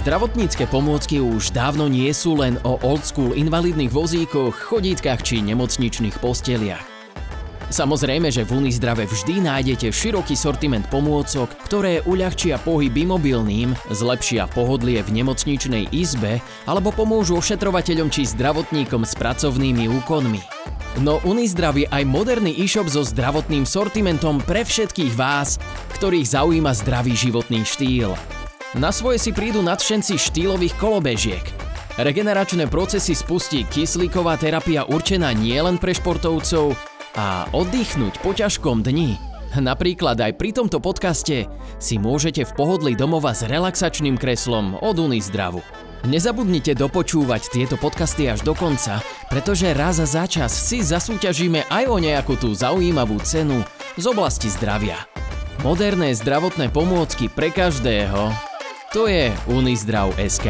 [0.00, 6.16] Zdravotnícke pomôcky už dávno nie sú len o old school invalidných vozíkoch, chodítkach či nemocničných
[6.24, 6.80] posteliach.
[7.68, 15.04] Samozrejme, že v Unizdrave vždy nájdete široký sortiment pomôcok, ktoré uľahčia pohyb imobilným, zlepšia pohodlie
[15.04, 20.40] v nemocničnej izbe alebo pomôžu ošetrovateľom či zdravotníkom s pracovnými úkonmi.
[21.04, 25.60] No Unizdrav je aj moderný e-shop so zdravotným sortimentom pre všetkých vás,
[26.00, 28.39] ktorých zaujíma zdravý životný štýl.
[28.70, 31.42] Na svoje si prídu nadšenci štýlových kolobežiek.
[31.98, 36.78] Regeneračné procesy spustí kyslíková terapia určená nielen pre športovcov
[37.18, 39.18] a oddychnúť po ťažkom dni.
[39.58, 41.50] Napríklad aj pri tomto podcaste
[41.82, 45.66] si môžete v pohodli domova s relaxačným kreslom od Unizdravu.
[46.06, 49.02] Nezabudnite dopočúvať tieto podcasty až do konca,
[49.34, 53.66] pretože raz za čas si zasúťažíme aj o nejakú tú zaujímavú cenu
[53.98, 55.10] z oblasti zdravia.
[55.66, 58.49] Moderné zdravotné pomôcky pre každého.
[58.90, 60.46] To je Unizdrav SK.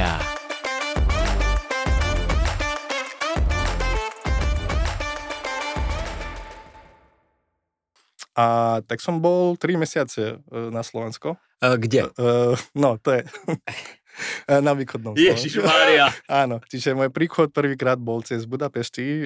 [8.33, 11.37] A tak som bol 3 mesiace e, na Slovensko.
[11.61, 12.09] Uh, kde?
[12.17, 13.29] Uh, no, to je
[14.67, 16.13] na východnom Ježiš Mária.
[16.43, 19.25] Áno, čiže môj príchod prvýkrát bol cez Budapešti e,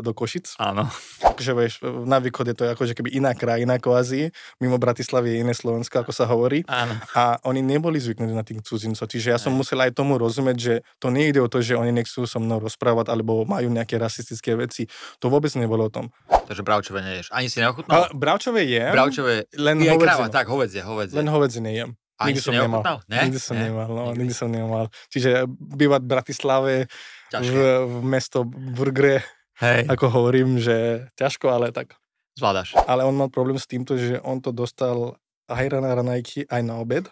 [0.00, 0.56] do Košic.
[0.58, 0.88] Áno.
[1.20, 1.72] Takže vieš,
[2.04, 6.12] na východe to je akože keby iná krajina kvázi, mimo Bratislavy je iné Slovensko, ako
[6.12, 6.64] sa hovorí.
[6.68, 6.96] Áno.
[7.16, 10.74] A oni neboli zvyknutí na tých cudzincov, čiže ja som musel aj tomu rozumieť, že
[10.98, 14.86] to nejde o to, že oni nechcú so mnou rozprávať, alebo majú nejaké rasistické veci.
[15.22, 16.10] To vôbec nebolo o tom.
[16.28, 17.32] Takže bravčové neješ.
[17.32, 18.12] Ani si neochutnal?
[18.12, 18.84] Bravčové je.
[18.92, 20.06] Bravčové, len je hovedzie.
[20.06, 21.16] kráva, tak, hovedzie, hovedzie.
[21.16, 21.96] Len hovedzie nejem.
[22.22, 22.82] Ani nikdy som nemal.
[23.04, 23.18] Ne?
[23.20, 23.62] Nikdy som Ne?
[23.64, 24.18] nemal, no, Nikdy.
[24.18, 24.84] nikdy som nemal.
[25.08, 26.88] Čiže bývať v Bratislave, v,
[27.28, 27.62] Ťažké.
[27.82, 29.20] v mesto Burgre,
[29.58, 31.94] Hej, ako hovorím, že ťažko, ale tak.
[32.32, 32.74] zvládaš.
[32.80, 36.78] Ale on mal problém s týmto, že on to dostal aj na ranajky, aj na
[36.78, 37.04] obed.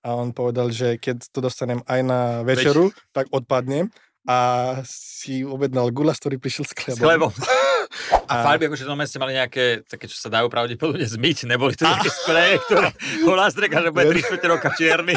[0.00, 3.90] A on povedal, že keď to dostanem aj na večeru, tak odpadnem.
[4.24, 4.38] A
[4.82, 7.30] si objednal guláš, ktorý prišiel s S chlebom.
[7.96, 8.28] chlebom.
[8.28, 11.88] A farby, akože v ste mali nejaké, také, čo sa dajú pravdepodobne zmyť, neboli to
[11.88, 12.88] také spreje, ktoré
[13.26, 15.16] ho nastreka, že bude 3 čtvrte roka čierny.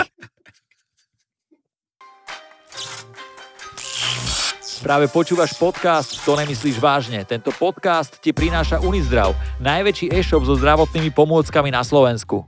[4.79, 7.27] Práve počúvaš podcast To nemyslíš vážne.
[7.27, 12.47] Tento podcast ti prináša Unizdrav, najväčší e-shop so zdravotnými pomôckami na Slovensku.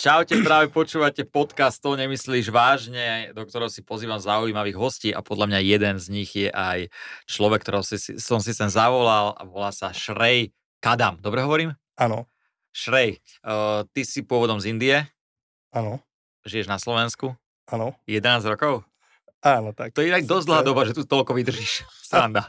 [0.00, 5.52] Čaute, práve počúvate podcast To nemyslíš vážne, do ktorého si pozývam zaujímavých hostí a podľa
[5.52, 6.88] mňa jeden z nich je aj
[7.28, 11.20] človek, ktorého si, som si sem zavolal a volá sa Šrej Kadam.
[11.20, 11.76] Dobre hovorím?
[12.00, 12.24] Áno,
[12.72, 15.04] Šrej, uh, ty si pôvodom z Indie,
[15.68, 16.00] áno,
[16.48, 17.36] žiješ na Slovensku,
[17.68, 18.88] áno, 11 rokov.
[19.44, 19.92] áno, tak.
[19.92, 21.84] To je inak dosť dlhá doba, že tu toľko vydržíš.
[22.08, 22.48] Sranda.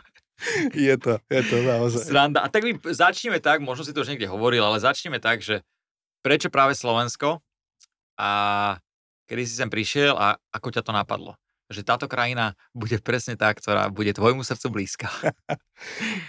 [0.71, 1.99] Je to, je to naozaj.
[1.99, 2.41] Sranda.
[2.41, 5.59] A tak my začneme tak, možno si to už niekde hovoril, ale začneme tak, že
[6.21, 7.41] prečo práve Slovensko
[8.17, 8.31] a
[9.27, 11.35] kedy si sem prišiel a ako ťa to napadlo?
[11.71, 15.07] Že táto krajina bude presne tá, ktorá bude tvojmu srdcu blízka.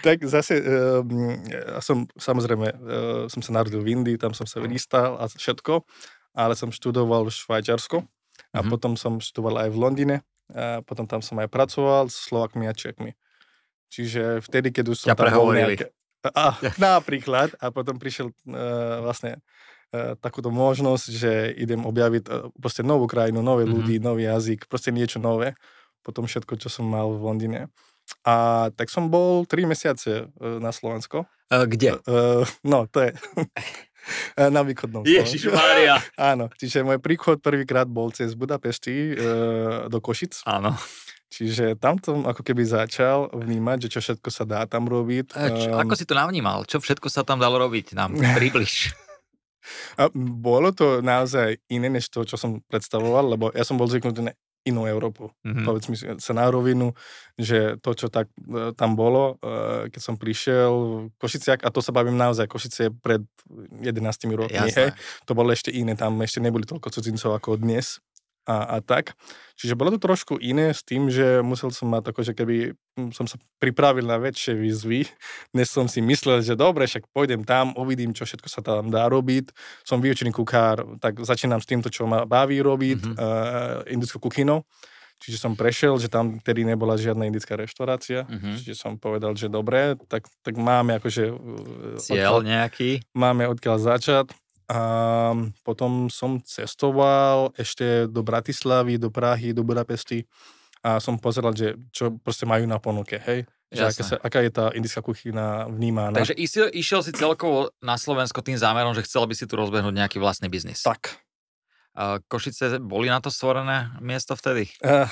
[0.01, 4.57] Tak zase, um, ja som samozrejme, uh, som sa narodil v Indii, tam som sa
[4.57, 5.85] vyrýstal a všetko,
[6.33, 8.01] ale som študoval v Švajčiarsku
[8.49, 8.69] a Mhm.
[8.73, 10.17] potom som študoval aj v Londýne,
[10.49, 13.13] a potom tam som aj pracoval s Slovakmi a Čekmi.
[13.93, 15.93] Čiže vtedy, keď už som Ťa tam bol nejaké...
[16.33, 19.37] A, napríklad, a potom prišiel uh, vlastne
[20.15, 23.71] takúto možnosť, že idem objaviť uh, proste novú krajinu, nové Mhm.
[23.71, 25.53] ľudí, nový jazyk, proste niečo nové.
[26.01, 27.61] Potom všetko, čo som mal v Londýne.
[28.21, 31.23] A tak som bol 3 mesiace e, na Slovensko.
[31.47, 31.95] Uh, kde?
[32.03, 33.15] Uh, no, to je
[34.35, 35.47] e, na východnom Ježiš.
[35.47, 36.03] Mária.
[36.31, 39.13] Áno, čiže môj príchod prvýkrát bol cez Budapešti e,
[39.87, 40.43] do Košic.
[40.43, 40.75] Áno.
[41.29, 45.31] Čiže tam som ako keby začal vnímať, že čo všetko sa dá tam robiť.
[45.31, 46.61] E, Čo, Ehm, ako si to navnímal?
[46.63, 47.95] Čo všetko sa tam dalo robiť?
[47.95, 48.91] Nám približ.
[49.97, 54.21] A bolo to naozaj iné, než to, čo som predstavoval, lebo ja som bol zvyknutý
[54.27, 55.27] na inú Európu.
[55.43, 55.63] Mhm.
[55.67, 56.95] Povedz mi sa na rovinu,
[57.35, 60.71] že to, čo tak e, tam bolo, e, keď som prišiel
[61.11, 63.19] v Košiciach, a to sa bavím naozaj, Košice pred
[63.83, 64.95] 11 rokmi, hej,
[65.27, 67.99] to bolo ešte iné, tam ešte neboli toľko cudzincov ako dnes
[68.43, 69.15] a, a tak.
[69.53, 72.55] Čiže bolo to trošku iné s tým, že musel som mať ako, že keby
[72.93, 75.07] hm, som sa pripravil na väčšie výzvy,
[75.51, 79.05] než som si myslel, že dobre, však pôjdem tam, uvidím, čo všetko sa tam dá
[79.05, 79.55] robiť.
[79.81, 83.09] Som vyučený kukár, tak začínam s týmto, čo ma baví robiť, Mhm.
[83.09, 83.17] mm-hmm.
[83.17, 84.67] uh, indickou kuchynou.
[85.15, 88.59] Čiže som prešiel, že tam tedy nebola žiadna indická reštaurácia, Mhm.
[88.59, 91.23] čiže som povedal, že dobre, tak, tak máme akože...
[91.97, 92.89] Cieľ odkiaľ- nejaký?
[93.13, 94.35] máme odkiaľ začať.
[94.73, 94.81] A
[95.61, 100.25] potom som cestoval ešte do Bratislavy, do Prahy, do Budapesti
[100.81, 103.45] a som pozeral, že čo proste majú na ponuke, hej?
[103.69, 106.17] Že aká, sa, aká je tá indická kuchyna vnímaná.
[106.17, 109.93] Takže išiel, išiel si celkovo na Slovensko tým zámerom, že chcel by si tu rozbehnúť
[109.93, 110.81] nejaký vlastný biznis.
[110.81, 111.21] Tak.
[112.25, 114.73] Košice boli na to stvorené miesto vtedy?
[114.81, 115.05] Uh,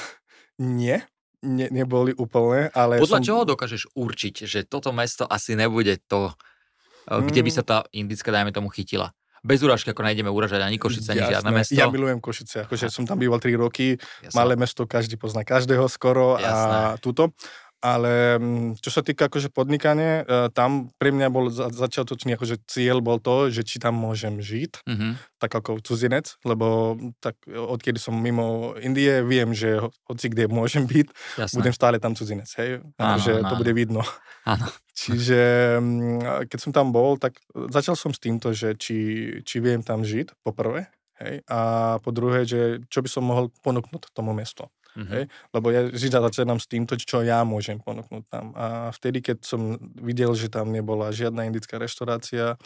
[0.57, 0.97] nie,
[1.45, 2.97] ne, neboli úplne, ale...
[2.97, 3.25] Podľa som...
[3.25, 6.33] čoho dokážeš určiť, že toto mesto asi nebude to,
[7.05, 7.69] kde by sa mm.
[7.69, 9.13] tá indická, dajme tomu, chytila?
[9.41, 11.73] Bez úražky, ako nájdeme uražať ani Košice, ani žiadne mesto.
[11.73, 14.37] Ja milujem Košice, akože som tam býval 3 roky, Jasne.
[14.37, 16.53] malé mesto, každý pozná každého skoro Jasne.
[16.53, 17.33] a túto.
[17.81, 23.01] Ale mm, čo sa týka akože podnikania, e, tam pre mňa bol začiatočný akože cieľ
[23.01, 25.11] bol to, že či tam môžem žiť, mm-hmm.
[25.41, 31.07] tak ako cudzinec, lebo tak odkedy som mimo Indie, viem, že hoci kde môžem byť,
[31.41, 31.57] Jasne.
[31.57, 32.85] budem stále tam cudzinec, hej?
[33.01, 34.05] Akože to bude vidno.
[34.45, 34.69] Áno.
[35.01, 35.41] Čiže
[35.81, 37.41] mm, keď som tam bol, tak
[37.73, 38.97] začal som s týmto, že či,
[39.41, 41.41] či viem tam žiť, poprvé, hej?
[41.49, 41.59] A
[42.05, 44.69] po druhé, že čo by som mohol ponúknuť tomu mestu.
[44.91, 45.13] Mm-hmm.
[45.15, 45.23] Hej?
[45.55, 48.51] Lebo ja vždy začínam s týmto, čo ja môžem ponúknuť tam.
[48.59, 52.59] A vtedy, keď som videl, že tam nebola žiadna indická reštaurácia,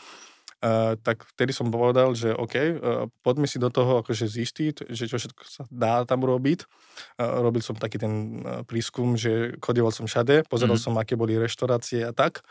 [0.65, 5.05] Uh, tak vtedy som povedal, že OK, uh, poďme si do toho akože zistiť, že
[5.05, 6.65] čo všetko sa dá tam robiť.
[7.21, 10.97] Uh, robil som taký ten uh, prískum, že chodieval som všade, pozeral mm-hmm.
[10.97, 12.41] som, aké boli reštaurácie a tak,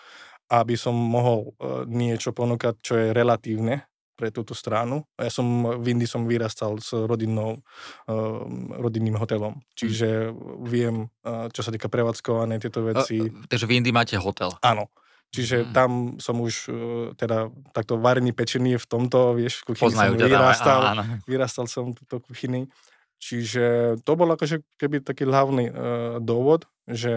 [0.46, 3.82] aby som mohol uh, niečo ponúkať, čo je relatívne
[4.14, 5.02] pre túto stranu.
[5.18, 7.58] Ja som v Indii som vyrastal s rodinnou,
[8.06, 8.46] uh,
[8.78, 10.30] rodinným hotelom, čiže
[10.62, 13.18] viem, uh, čo sa týka prevádzkované tieto veci.
[13.26, 14.54] Uh, takže v Indii máte hotel?
[14.62, 14.86] Áno.
[15.34, 15.72] Čiže hmm.
[15.74, 15.90] tam
[16.22, 16.74] som už uh,
[17.18, 21.90] teda takto varený pečený v tomto, vieš, v kuchyni Poznajú som vyrastal, áno, vyrastal som
[21.90, 22.70] túto kuchyni.
[23.18, 25.74] Čiže to bol akože keby taký hlavný uh,
[26.22, 27.10] dôvod, že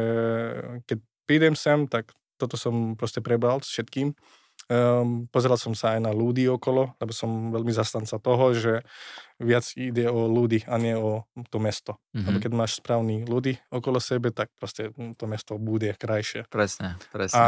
[0.90, 0.98] keď
[1.30, 2.10] prídem sem, tak
[2.42, 4.18] toto som proste prebral s všetkým
[4.68, 8.84] Um, pozeral som sa aj na ľudí okolo, lebo som veľmi zastanca toho, že
[9.40, 11.96] viac ide o ľudí a nie o to mesto.
[12.12, 12.26] Mm-hmm.
[12.28, 16.52] Lebo keď máš správny ľudí okolo sebe, tak proste to mesto bude krajšie.
[16.52, 17.40] Presne, presne.
[17.40, 17.46] A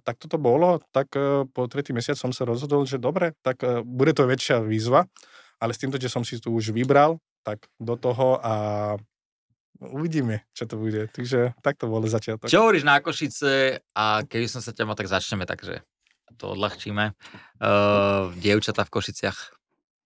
[0.00, 3.84] tak toto bolo, tak uh, po tretí mesiac som sa rozhodol, že dobre, tak uh,
[3.84, 5.04] bude to väčšia výzva,
[5.60, 8.54] ale s týmto, že som si tu už vybral, tak do toho a
[9.84, 11.12] uvidíme, čo to bude.
[11.12, 12.48] Takže tak to bolo začiatok.
[12.48, 15.84] Čo hovoríš na Košice a keby som sa ťa mal, tak začneme takže
[16.36, 17.14] to odľahčíme.
[17.60, 19.38] Uh, dievčatá v Košiciach.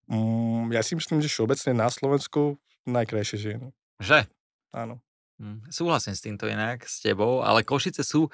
[0.09, 2.57] Mm, ja si myslím, že všeobecne na Slovensku
[2.89, 3.67] najkrajšie ženy.
[4.01, 4.25] Že?
[4.73, 5.01] Áno.
[5.39, 8.27] Mm, súhlasím s týmto inak, s tebou, ale Košice sú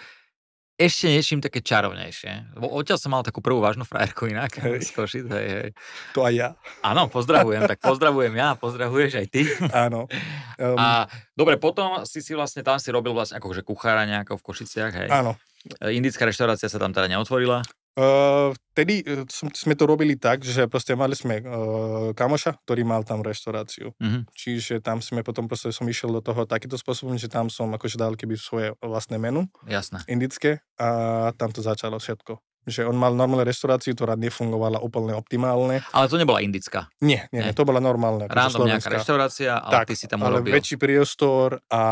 [0.76, 2.60] ešte niečím také čarovnejšie.
[2.60, 4.84] Lebo odtiaľ som mal takú prvú vážnu frajerku inak hej.
[4.84, 5.70] z Košic, hej, hej.
[6.12, 6.50] To aj ja.
[6.84, 9.48] Áno, pozdravujem, tak pozdravujem ja, pozdravuješ aj ty.
[9.88, 10.12] Áno.
[10.60, 10.76] Um...
[10.76, 14.94] A dobre, potom si si vlastne, tam si robil vlastne akože kuchára nejako v Košiciach,
[15.00, 15.10] hej?
[15.12, 15.40] Áno.
[15.82, 17.64] Indická reštaurácia sa tam teda neotvorila?
[17.96, 23.08] Uh, vtedy uh, sme to robili tak, že proste mali sme uh, kamoša, ktorý mal
[23.08, 23.96] tam reštauráciu.
[23.96, 24.22] Uh-huh.
[24.36, 27.96] Čiže tam sme potom proste som išiel do toho takýmto spôsobom, že tam som akože
[27.96, 29.48] dal keby svoje vlastné menu.
[29.64, 30.04] Jasné.
[30.12, 35.86] Indické a tam to začalo všetko že on mal normálnu reštauráciu, ktorá nefungovala úplne optimálne.
[35.94, 36.90] Ale to nebola indická.
[37.00, 37.54] Nie, nie, nie.
[37.54, 38.26] to bola normálna.
[38.26, 40.58] Random nejaká reštaurácia, ale tak, ty si tam ale urobil.
[40.58, 41.84] väčší priestor a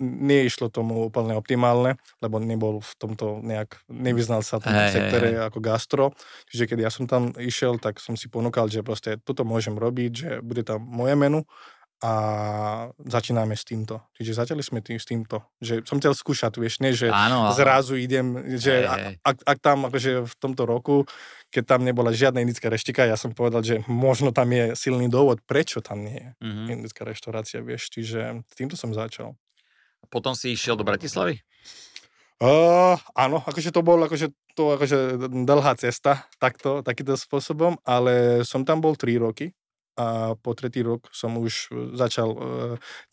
[0.00, 5.28] neišlo tomu úplne optimálne, lebo nebol v tomto nejak, nevyznal sa v tomto hey, sektore
[5.34, 5.46] hey, hey.
[5.50, 6.04] ako gastro.
[6.48, 10.12] Čiže keď ja som tam išiel, tak som si ponúkal, že proste toto môžem robiť,
[10.14, 11.42] že bude tam moje menu
[12.04, 12.12] a
[13.00, 14.04] začíname s týmto.
[14.12, 17.56] Čiže začali sme tým, s týmto, že som chcel skúšať, vieš, nie, že áno, áno.
[17.56, 19.14] zrazu idem, že hey, hey.
[19.24, 21.08] Ak, ak tam akože v tomto roku,
[21.48, 25.40] keď tam nebola žiadna indická reštika, ja som povedal, že možno tam je silný dôvod,
[25.48, 26.76] prečo tam nie je mm-hmm.
[26.76, 29.32] indická reštaurácia, vieš, čiže s týmto som začal.
[30.12, 31.40] Potom si išiel do Bratislavy?
[32.36, 35.16] Uh, áno, akože to bol akože, to akože
[35.48, 39.56] dlhá cesta takto, takýmto spôsobom, ale som tam bol 3 roky
[39.94, 42.40] a po tretí rok som už e, začal uh,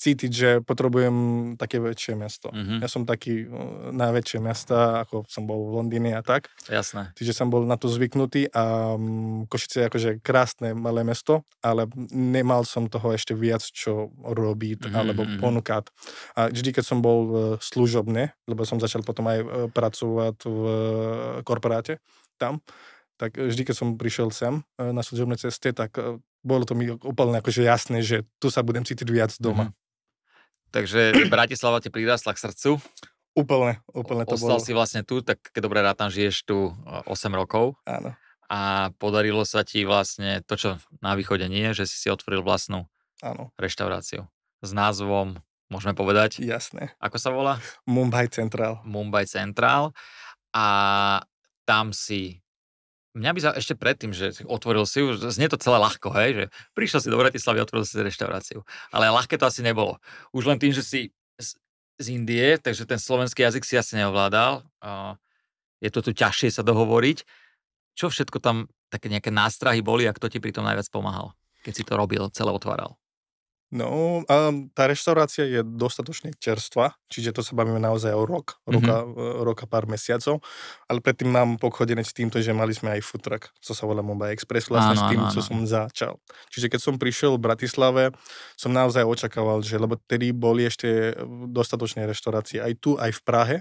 [0.01, 1.15] cítiť, že potrebujem
[1.53, 2.49] také väčšie mesto.
[2.49, 2.79] Mm-hmm.
[2.81, 6.49] Ja som taký uh, na väčšie mesta, ako som bol v Londýne a tak.
[6.65, 7.13] Jasné.
[7.13, 11.85] Čiže som bol na to zvyknutý a um, Košice je akože krásne malé mesto, ale
[12.09, 14.97] nemal som toho ešte viac, čo robiť mm-hmm.
[14.97, 15.37] alebo mhm.
[15.37, 15.85] ponúkať.
[16.33, 20.61] A vždy, keď som bol uh, služobne, lebo som začal potom aj uh, pracovať v
[20.65, 20.75] uh,
[21.45, 22.01] korporáte
[22.41, 22.57] tam,
[23.21, 25.93] tak vždy, keď som prišiel sem na služobnej ceste, tak
[26.41, 29.69] bolo to mi úplne akože jasné, že tu sa budem cítiť viac doma.
[29.69, 30.73] Mm-hmm.
[30.73, 30.99] Takže
[31.29, 32.81] Bratislava ti prirastla k srdcu?
[33.37, 34.65] Úplne, úplne to Ostal bolo.
[34.65, 36.73] si vlastne tu, tak keď dobre rátam, žiješ tu
[37.05, 37.77] 8 rokov.
[37.85, 38.17] Áno.
[38.51, 42.89] A podarilo sa ti vlastne to, čo na východe nie, že si si otvoril vlastnú
[43.23, 43.53] Áno.
[43.55, 44.27] reštauráciu.
[44.59, 45.39] S názvom,
[45.71, 46.43] môžeme povedať?
[46.43, 46.91] Jasné.
[46.99, 47.63] Ako sa volá?
[47.87, 48.83] Mumbai Central.
[48.83, 49.95] Mumbai Central.
[50.51, 51.23] A
[51.63, 52.40] tam si
[53.11, 56.45] Mňa by sa ešte predtým, že otvoril si, už znie to celé ľahko, hej, že
[56.71, 58.63] prišiel si do Bratislavy, otvoril si reštauráciu.
[58.95, 59.99] Ale ľahké to asi nebolo.
[60.31, 60.99] Už len tým, že si
[61.35, 61.59] z,
[61.99, 64.63] z Indie, takže ten slovenský jazyk si asi neovládal.
[65.83, 67.27] Je to tu ťažšie sa dohovoriť.
[67.99, 71.35] Čo všetko tam, také nejaké nástrahy boli a kto ti pri tom najviac pomáhal?
[71.61, 72.97] keď si to robil, celé otváral?
[73.71, 79.07] No, um, tá reštaurácia je dostatočne čerstvá, čiže to sa bavíme naozaj o rok, roka,
[79.07, 79.47] mm-hmm.
[79.47, 80.43] roka pár mesiacov,
[80.91, 84.03] ale predtým mám pochodené s týmto, že mali sme aj food truck, co sa volá
[84.03, 85.47] Mobile Express, vlastne áno, s tým, áno, co áno.
[85.47, 86.13] som začal.
[86.51, 88.03] Čiže keď som prišiel v Bratislave,
[88.59, 91.15] som naozaj očakával, že, lebo tedy boli ešte
[91.47, 93.57] dostatočné reštaurácie aj tu, aj v Prahe,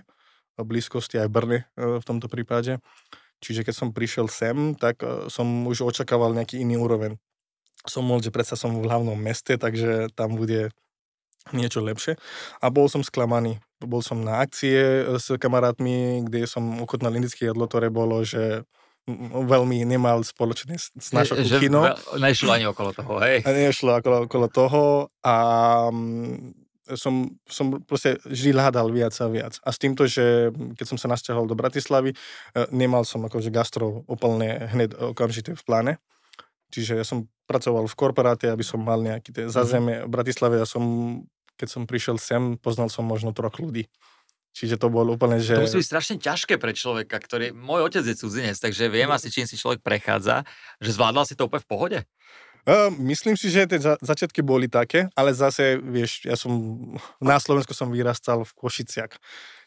[0.59, 2.83] v blízkosti aj v Brne e, v tomto prípade.
[3.39, 7.15] Čiže keď som prišiel sem, tak e, som už očakával nejaký iný úroveň
[7.89, 10.73] som bol, že predsa som v hlavnom meste, takže tam bude
[11.57, 12.21] niečo lepšie.
[12.61, 13.59] A bol som sklamaný.
[13.81, 18.69] Bol som na akcie s kamarátmi, kde som ochutnal indické jedlo, ktoré bolo, že
[19.33, 21.89] veľmi nemal spoločné s našou kuchynou.
[22.21, 23.43] Nešlo ani okolo toho, hej?
[23.43, 24.83] Nešlo okolo, okolo toho
[25.25, 25.37] a
[26.95, 29.55] som, som proste vždy hľadal viac a viac.
[29.63, 32.17] A s týmto, že keď som sa nasťahol do Bratislavy, e,
[32.75, 35.93] nemal som akože gastro úplne hneď okamžite v pláne.
[36.71, 40.07] Čiže ja som pracoval v korporáte, aby som mal nejaké tie zázemie.
[40.07, 40.83] V Bratislave ja som,
[41.59, 43.91] keď som prišiel sem, poznal som možno troch ľudí.
[44.51, 45.55] Čiže to bolo úplne, že...
[45.59, 47.55] To musí byť strašne ťažké pre človeka, ktorý...
[47.55, 50.43] Môj otec je cudzinec, takže viem asi, čím si človek prechádza,
[50.83, 51.99] že zvládal si to úplne v pohode?
[52.67, 56.51] Uh, myslím si, že tie za- začiatky boli také, ale zase, vieš, ja som...
[57.23, 59.15] Na Slovensku som vyrastal v Košiciach.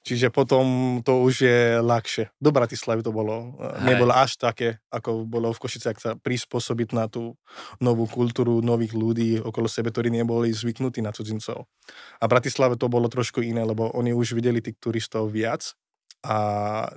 [0.04, 2.36] Čiže potom to už je ľahšie.
[2.36, 3.88] Do Bratislavy to bolo, Hej.
[3.88, 7.40] nebolo až také, ako bolo v Košiciach sa prispôsobiť na tú
[7.80, 11.72] novú kultúru, nových ľudí okolo sebe, ktorí neboli zvyknutí na cudzincov.
[12.20, 15.72] A v Bratislave to bolo trošku iné, lebo oni už videli tých turistov viac
[16.20, 16.36] a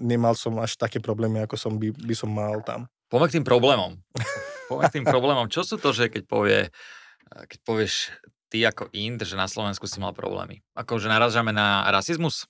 [0.03, 2.91] nemal som až také problémy, ako som by, by som mal tam.
[3.07, 4.03] Poďme k tým problémom.
[4.67, 5.47] Poďme k tým problémom.
[5.47, 6.75] Čo sú to, že keď povie,
[7.31, 8.11] keď povieš
[8.49, 10.63] ty ako Ind, že na Slovensku si mal problémy?
[10.79, 12.47] Ako, že narážame na rasizmus?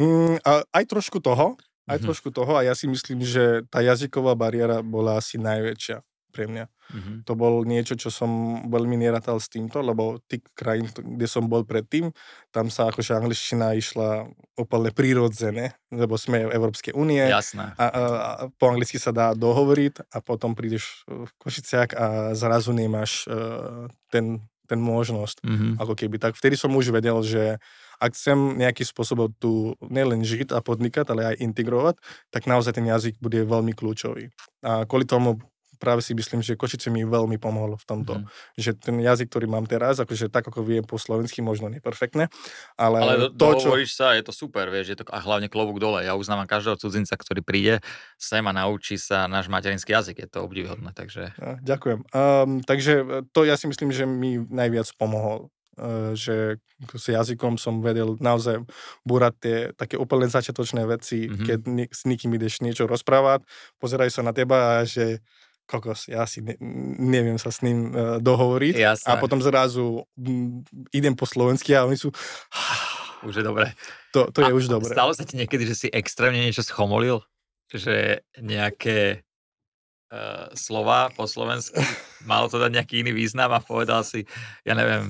[0.00, 0.40] Mm,
[0.72, 2.04] aj trošku toho, aj mm-hmm.
[2.04, 6.00] trošku toho a ja si myslím, že tá jazyková bariéra bola asi najväčšia
[6.34, 6.66] pre mňa.
[6.66, 7.16] Mm-hmm.
[7.30, 11.62] To bol niečo, čo som veľmi neratal s týmto, lebo tých krajín, kde som bol
[11.62, 12.10] predtým,
[12.50, 14.26] tam sa akože angličtina išla
[14.58, 17.22] úplne prírodzené, lebo sme v Európskej únie.
[17.22, 17.72] Jasné.
[17.78, 22.74] A, a, a po anglicky sa dá dohovoriť a potom prídeš v Košiciach a zrazu
[22.74, 25.72] nemáš uh, ten ten možnosť, mm-hmm.
[25.80, 26.16] ako keby.
[26.20, 27.62] Tak vtedy som už vedel, že
[28.02, 31.96] ak chcem nejaký spôsob tu nielen žiť a podnikať, ale aj integrovať,
[32.34, 34.34] tak naozaj ten jazyk bude veľmi kľúčový.
[34.64, 35.38] A kvôli tomu
[35.84, 38.24] práve si myslím, že Košice mi veľmi pomohlo v tomto.
[38.24, 38.26] Mm.
[38.56, 42.32] Že ten jazyk, ktorý mám teraz, akože tak, ako viem po slovensky, možno neperfektne,
[42.80, 43.76] ale, ale do, to, čo...
[43.84, 46.00] sa, je to super, vieš, je to a hlavne klobúk dole.
[46.00, 47.74] Ja uznávam každého cudzinca, ktorý príde
[48.16, 51.36] sem a naučí sa náš materinský jazyk, je to obdivuhodné, takže...
[51.36, 52.00] Ja, ďakujem.
[52.16, 56.62] Um, takže e, to ja si myslím, že mi najviac pomohol e, že
[56.94, 58.62] s jazykom som vedel naozaj
[59.02, 61.46] búrať tie také úplne začiatočné veci, mm-hmm.
[61.46, 61.58] keď
[61.90, 63.44] s nikým ideš niečo rozprávať,
[63.80, 65.22] pozerajú sa na teba a že
[65.64, 66.56] kokos, ja si ne,
[67.00, 68.74] neviem sa s ním uh, dohovoriť.
[68.76, 69.08] Jasné.
[69.08, 70.60] A potom zrazu m,
[70.92, 72.12] idem po slovensky a oni sú...
[73.24, 73.72] Už je dobre.
[74.12, 74.92] To, to je už dobre.
[74.92, 77.24] Stalo sa ti niekedy, že si extrémne niečo schomolil?
[77.72, 79.24] Že nejaké
[80.12, 81.80] uh, slova po slovensku
[82.28, 84.28] malo to dať nejaký iný význam a povedal si,
[84.64, 85.08] ja neviem,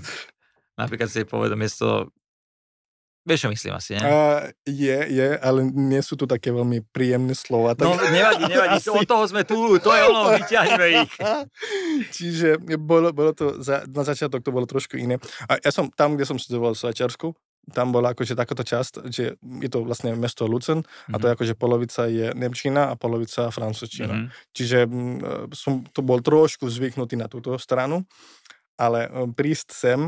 [0.78, 2.14] napríklad si povedal miesto
[3.24, 4.04] Vieš, čo myslím asi, nie?
[4.04, 7.72] Uh, je, je, ale nie sú tu také veľmi príjemné slova.
[7.72, 7.88] Tak...
[7.88, 8.92] No, nevadí, nevadí, asi...
[8.92, 11.12] od toho sme tu, to je ono, vyťahneme ich.
[12.20, 15.16] Čiže bolo, bolo to, za, na začiatok to bolo trošku iné.
[15.48, 17.32] A ja som tam, kde som študoval v Švajčiarsku,
[17.72, 21.12] tam bola akože takáto časť, že je to vlastne mesto Lucen mm-hmm.
[21.12, 21.36] a to je mhm.
[21.40, 24.12] akože polovica je Nemčina a polovica Francúzština.
[24.12, 24.52] Mm-hmm.
[24.52, 25.16] Čiže m,
[25.56, 28.04] som to bol trošku zvyknutý na túto stranu
[28.74, 30.00] ale prísť sem,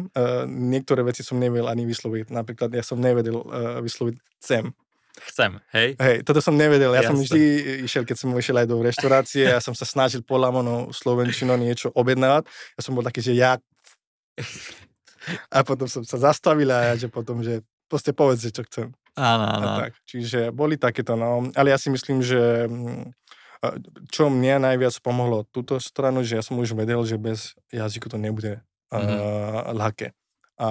[0.49, 2.35] niektoré veci som nevedel ani vysloviť.
[2.35, 3.39] Napríklad ja som nevedel
[3.83, 4.75] vysloviť sem.
[5.17, 5.97] Chcem, hej?
[5.97, 6.93] Hej, toto som nevedel.
[6.93, 7.09] Ja Jasne.
[7.09, 7.43] som vždy
[7.89, 11.89] išiel, keď som išiel aj do reštaurácie, ja som sa snažil po lamono slovenčino niečo
[11.97, 12.45] objednávať.
[12.77, 13.57] Ja som bol taký, že ja...
[15.51, 17.59] A potom som sa zastavil a ja, že potom, že
[17.91, 18.95] proste povedz, čo chcem.
[19.19, 19.67] Áno, áno.
[19.83, 19.99] tak.
[20.07, 21.51] Čiže boli takéto, no.
[21.59, 23.11] Ale ja si myslím, že mm,
[24.13, 28.21] čo mne najviac pomohlo túto stranu, že ja som už vedel, že bez jazyku to
[28.21, 28.61] nebude
[28.93, 29.73] mm-hmm.
[29.73, 30.13] ľahké.
[30.57, 30.69] A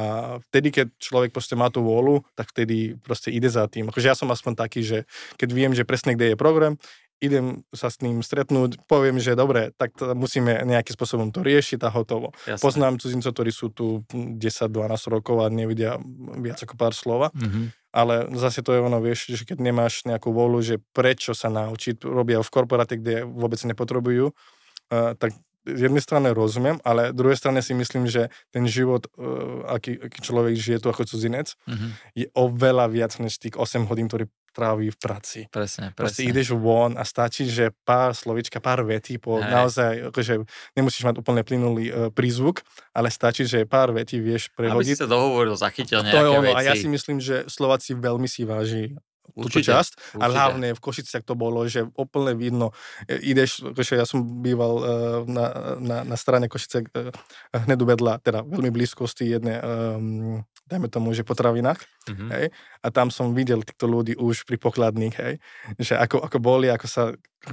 [0.49, 3.93] vtedy, keď človek proste má tú vôľu, tak vtedy proste ide za tým.
[3.93, 5.05] Akože ja som aspoň taký, že
[5.37, 6.81] keď viem, že presne kde je program,
[7.23, 11.79] idem sa s ním stretnúť, poviem, že dobre, tak to musíme nejakým spôsobom to riešiť
[11.87, 12.35] a hotovo.
[12.43, 12.61] Jasne.
[12.61, 14.69] Poznám cudzincov, ktorí sú tu 10-12
[15.07, 15.97] rokov a nevidia
[16.39, 17.31] viac ako pár slova.
[17.35, 21.47] Mm-hmm ale zase to je ono, vieš, že keď nemáš nejakú volu, že prečo sa
[21.47, 25.31] naučiť, robia v korporáte, kde vôbec nepotrebujú, uh, tak
[25.65, 29.95] z jednej strany rozumiem, ale z druhej strany si myslím, že ten život, uh, aký,
[30.11, 31.89] aký človek žije tu ako cudzinec, mm-hmm.
[32.19, 35.39] je oveľa viac než tých 8 hodín, ktorý tráví v práci.
[35.51, 36.31] Presne, Proste presne.
[36.31, 39.51] ideš von a stačí, že pár slovička, pár vetí, po Hej.
[39.51, 40.33] naozaj, akože
[40.73, 42.63] nemusíš mať úplne plynulý uh, prízvuk,
[42.95, 44.95] ale stačí, že pár vetí vieš Aby si prehodiť.
[45.03, 46.47] sa dohovoril, zachytil To je nejaké ono.
[46.47, 46.55] veci.
[46.55, 48.95] A ja si myslím, že Slováci veľmi si váži
[49.35, 49.93] túto Určite, časť.
[50.15, 50.31] A určite.
[50.31, 52.71] hlavne v Košiciach to bolo, že úplne vidno.
[53.03, 54.85] E, Ideš, akože ja som býval uh,
[55.27, 55.45] na,
[55.77, 57.11] na, na strane Košice uh,
[57.51, 60.39] hneď vedľa, teda veľmi blízkosti jednej, um,
[60.71, 61.83] dajme tomu, že potravinách.
[62.07, 62.27] Mhm.
[62.31, 62.45] Hej?
[62.79, 65.33] A tam som videl týchto ľudí už pri pokladných, hej?
[65.75, 67.03] že ako, ako boli, ako sa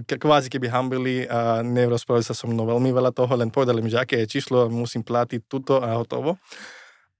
[0.06, 4.00] kvázi keby hambili a nerozprávali sa so mnou veľmi veľa toho, len povedali mi, že
[4.00, 6.40] aké je číslo, musím platiť tuto a hotovo.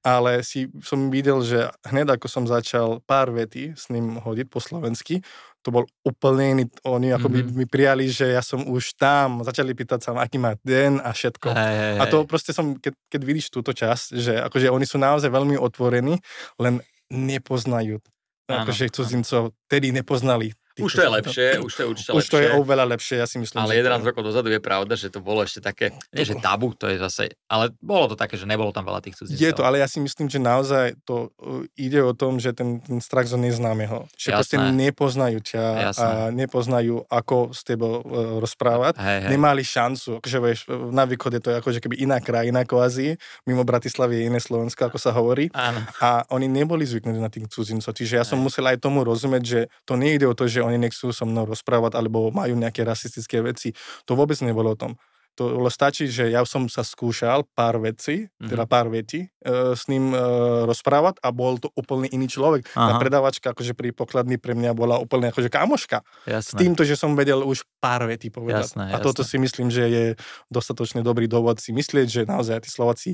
[0.03, 4.59] Ale si som videl, že hneď ako som začal pár vety s ním hodiť po
[4.59, 5.23] slovensky,
[5.63, 7.35] to bol úplne iný, oni ako Mhm.
[7.35, 11.15] by mi prijali, že ja som už tam, začali pýtať sa, aký má den a
[11.15, 11.55] všetko.
[11.55, 14.99] Hej, hej, A to proste som, keď, keď vidíš túto časť, že akože oni sú
[14.99, 16.19] naozaj veľmi otvorení,
[16.59, 16.83] len
[17.15, 18.03] nepoznajú
[18.51, 20.51] Áno, akože cudzincov, tedy nepoznali.
[20.75, 22.61] Týchto Už to je lepšie, už to je určite Už to je lepšie.
[22.61, 23.61] oveľa lepšie, ja si myslím.
[23.65, 24.07] Ale že 11 to...
[24.09, 27.33] rokov dozadu je pravda, že to bolo ešte také, nie že tabu, to je zase,
[27.47, 29.43] ale bolo to také, že nebolo tam veľa tých cudzincov.
[29.43, 32.81] Je to, ale ja si myslím, že naozaj to uh, ide o tom, že ten,
[32.81, 34.09] ten strach zo neznámeho.
[34.17, 34.73] Že proste Jasné.
[34.73, 36.03] nepoznajú ťa Jasné.
[36.03, 38.97] a nepoznajú, ako s tebou uh, rozprávať.
[38.97, 39.31] Hej, hej.
[39.35, 40.61] Nemali šancu, akože vieš,
[40.91, 44.99] na východe to je akože keby iná krajina kvázi, mimo Bratislavy je iné Slovensko, ako
[44.99, 45.51] sa hovorí.
[45.53, 47.93] Áno, A oni neboli zvyknutí na tých cudzincov.
[47.93, 48.47] Čiže ja som Hej.
[48.47, 51.99] musel aj tomu rozumieť, že to nejde o to, že oni nechcú so mnou rozprávať
[51.99, 53.75] alebo majú nejaké rasistické veci.
[54.07, 54.93] To vôbec nebolo o tom.
[55.33, 58.49] To stačí, že ja som sa skúšal pár vecí, Mhm.
[58.53, 60.19] teda pár vetí e, s ním e,
[60.65, 62.69] rozprávať a bol to úplne iný človek.
[62.69, 63.01] Tá Aha.
[63.01, 66.05] predavačka akože pri pokladni pre mňa bola úplne akože kamoška.
[66.29, 66.59] S jasné.
[66.61, 68.71] týmto, že som vedel už pár vetí povedať.
[68.71, 69.31] Jasné, a toto jasné.
[69.31, 70.05] si myslím, že je
[70.47, 73.11] dostatočne dobrý dôvod si myslieť, že naozaj tí Slováci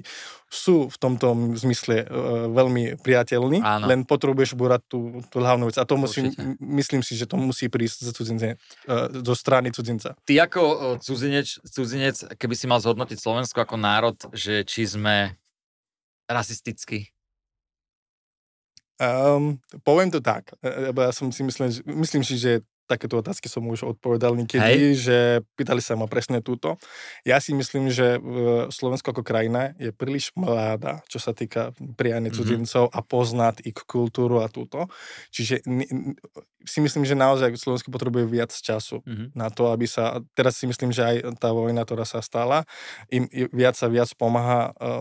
[0.46, 2.08] sú v tomto zmysle uh,
[2.48, 3.84] veľmi priateľní, Áno.
[3.84, 5.76] len potrebuješ búrať tú, tú hlavnú vec.
[5.76, 6.40] A to musí, Určite.
[6.40, 10.16] m- myslím si, že to musí prísť zo, cudzince, uh, zo strany cudzinca.
[10.25, 11.60] Ty ako o, cudzinec,
[12.08, 15.36] cudzinec, keby si mal zhodnotiť Slovensko ako národ, že či sme
[16.28, 17.12] rasistickí.
[18.98, 23.20] Um, poviem to tak, e, lebo ja som si myslím, že, myslím si, že takéto
[23.20, 24.64] otázky som už odpovedal niekedy,
[24.96, 25.18] že
[25.55, 26.81] pýtali sa ma presne túto.
[27.22, 28.20] Ja si myslím, že e,
[28.72, 32.37] Slovensko ako krajina je príliš mladá, čo sa týka prijania Mhm.
[32.37, 34.88] cudzincov a poznať ich kultúru a túto.
[35.29, 35.61] Čiže
[36.68, 39.33] si myslím, že naozaj Slovensko potrebuje viac času Mhm.
[39.35, 42.68] na to, aby sa, teraz si myslím, že aj tá vojna, ktorá sa stala,
[43.09, 45.01] im viac a viac pomáha uh,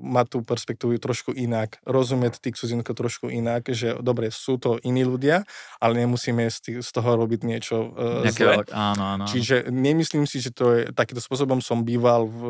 [0.00, 5.02] mať tú perspektívu trošku inak, rozumieť tých cudzinkov trošku inak, že dobre, sú to iní
[5.02, 5.42] ľudia,
[5.82, 9.24] ale nemusíme z, tých, z toho robiť niečo uh, Nejaké veľk- áno, áno.
[9.24, 12.40] Čiže nemyslím si, že to je takýmto spôsobom som býval v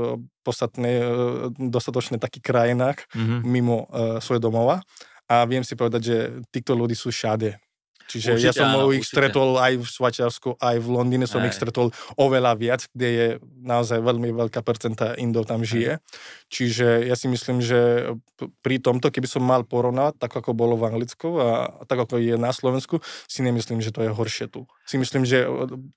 [0.40, 1.10] podstatne uh,
[1.50, 3.42] dostatočne takých krajinách Mhm.
[3.42, 4.78] mimo uh, svojho domova
[5.26, 6.16] a viem si povedať, že
[6.48, 7.58] týchto ľudí sú všade.
[8.08, 9.12] Čiže ja Určite som áno, ich určite.
[9.20, 11.60] stretol aj v Švajčiarsku, aj v Londýne som ich Hej.
[11.60, 13.26] stretol oveľa viac, kde je
[13.60, 16.00] naozaj veľmi veľká percenta Indov tam žije.
[16.48, 18.08] Čiže ja si myslím, že
[18.64, 22.40] pri tomto, keby som mal porovnať, tak ako bolo v Anglicku a tak ako je
[22.40, 24.64] na Slovensku, si nemyslím, že to je horšie tu.
[24.88, 25.44] Si myslím, že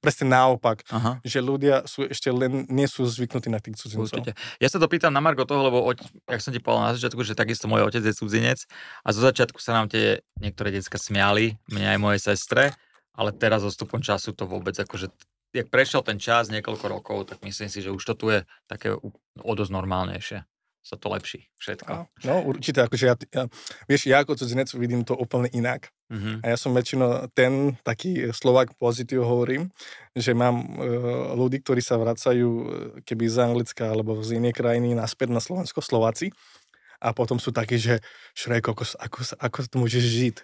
[0.04, 1.24] presne naopak, Aha.
[1.24, 4.12] že ľudia sú ešte len, nie sú zvyknutí na tých cudzincov.
[4.12, 4.36] Určite.
[4.60, 5.88] Ja sa to pýtam na Margo toho, lebo
[6.28, 8.68] jak som ti povedal na začiatku, že takisto môj otec je cudzinec
[9.08, 12.74] a zo začiatku sa nám tie niektoré decka smiali, mne aj mojej sestre,
[13.14, 15.14] ale teraz odstupom času to vôbec akože
[15.52, 18.40] jak prešiel ten čas niekoľko rokov, tak myslím si, že už to tu je
[18.72, 20.40] také o dosť normálnejšie.
[20.82, 22.10] Sa to lepší všetko.
[22.26, 23.46] No určite, akože ja, ja,
[23.86, 25.94] vieš, ja ako cudzinec vidím to úplne inak.
[26.10, 26.42] Mhm.
[26.42, 29.70] A ja som väčšinou ten taký Slovak pozitív hovorím,
[30.18, 30.90] že mám e,
[31.38, 32.66] ľudí, ktorí sa vracajú e,
[33.06, 36.34] keby z Anglicka alebo z inej krajiny naspäť na Slovensko, Slováci.
[36.98, 38.02] A potom sú takí, že
[38.34, 40.36] Šrejko, ako, ako, ako môžeš žiť?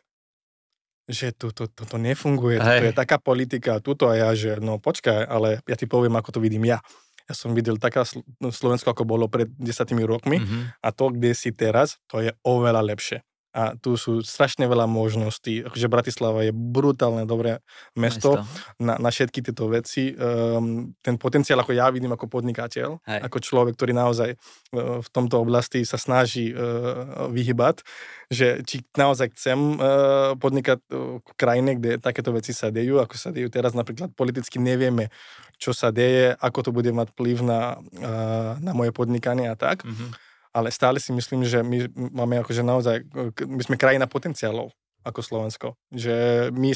[1.08, 4.76] Že to, to, to, to nefunguje, to je taká politika, tuto a ja, že no
[4.76, 6.84] počkaj, ale ja ti poviem, ako to vidím ja.
[7.28, 10.80] Ja som videl taká Sl- Slovensko, ako bolo pred desatými rokmi Mhm.
[10.80, 13.20] a to, kde si teraz, to je oveľa lepšie.
[13.58, 15.65] A tu sú strašne veľa možností.
[15.65, 17.58] Akože Bratislava je brutálne dobré
[17.98, 18.38] mesto,
[18.78, 20.13] Na, na všetky tieto veci.
[20.13, 23.20] Um, ten potenciál, ako ja vidím ako podnikateľ, Hej.
[23.26, 27.82] ako človek, ktorý naozaj uh, v tomto oblasti sa snaží uh, vyhybať,
[28.30, 33.17] že či naozaj chcem uh, podnikať uh, v krajine, kde takéto veci sa dejú, ako
[33.17, 35.10] sa dejú teraz napríklad politicky nevieme,
[35.58, 39.82] čo sa deje, ako to bude mať vplyv na, uh, na moje podnikanie a tak
[39.82, 40.27] Mhm.
[40.54, 43.08] Ale stále si myslím, že my máme akože naozaj,
[43.46, 44.72] my sme krajina potenciálov.
[45.08, 45.68] ako Slovensko.
[45.88, 46.16] Že
[46.52, 46.76] my,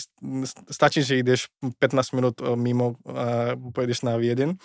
[0.72, 1.52] stačí, že ideš
[1.84, 4.56] 15 minút e, mimo a pojedeš na Vieden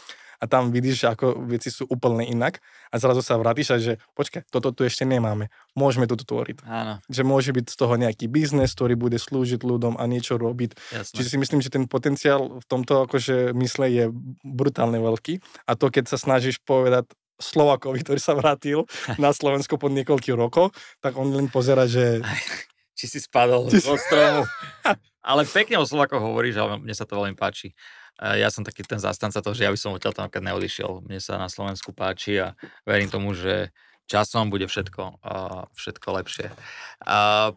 [0.40, 2.61] a tam vidíš, že ako veci sú úplne inak
[2.92, 6.64] a zrazu sa vrátiš a že počkaj, toto tu ešte nemáme, môžeme to tvoriť.
[6.69, 7.01] Áno.
[7.09, 10.77] Že môže byť z toho nejaký biznes, ktorý bude slúžiť ľuďom a niečo robiť.
[10.92, 11.14] Jasné.
[11.16, 14.05] Čiže si myslím, že ten potenciál v tomto akože mysle je
[14.45, 18.85] brutálne veľký a to, keď sa snažíš povedať Slovakovi, ktorý sa vrátil
[19.22, 22.20] na Slovensko po niekoľkých rokoch, tak on len pozera, že...
[22.96, 24.49] Či si spadol zo stromu.
[25.27, 27.75] Ale pekne o Slovakoch hovoríš, ale mne sa to veľmi páči.
[28.14, 31.03] Ja som taký ten zastanca toho, že ja by som odtiaľ tam neodišiel.
[31.03, 32.55] Mne sa na Slovensku páči a
[32.87, 33.75] verím tomu, že
[34.07, 35.18] časom bude všetko,
[35.75, 36.46] všetko lepšie.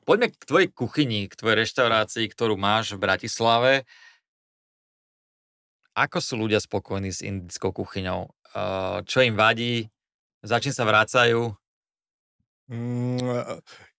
[0.02, 3.86] Poďme k tvojej kuchyni, k tvojej reštaurácii, ktorú máš v Bratislave.
[5.98, 8.30] Ako sú ľudia spokojní s indickou kuchyňou?
[8.54, 9.90] Uh, čo im vadí?
[10.42, 11.52] Za čím sa vracajú?
[12.70, 13.18] Mm,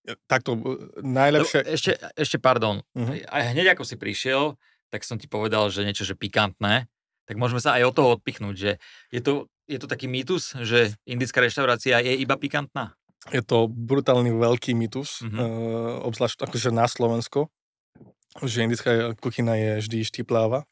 [0.07, 1.59] e, takto, e, najlepšie...
[1.67, 2.79] ešte, ešte pardon.
[2.95, 3.27] Mhm.
[3.27, 4.55] A hneď ako si prišiel,
[4.89, 6.87] tak som ti povedal, že niečo, že pikantné,
[7.27, 8.71] tak môžeme sa aj od toho odpichnúť, že
[9.11, 12.95] je to, je to taký mýtus, že indická reštaurácia je iba pikantná?
[13.29, 15.37] Je to brutálny veľký mýtus, mm-hmm.
[15.37, 17.53] uh, obzvlášť akože na Slovensko,
[18.41, 20.65] že indická kuchyna je vždy štipláva.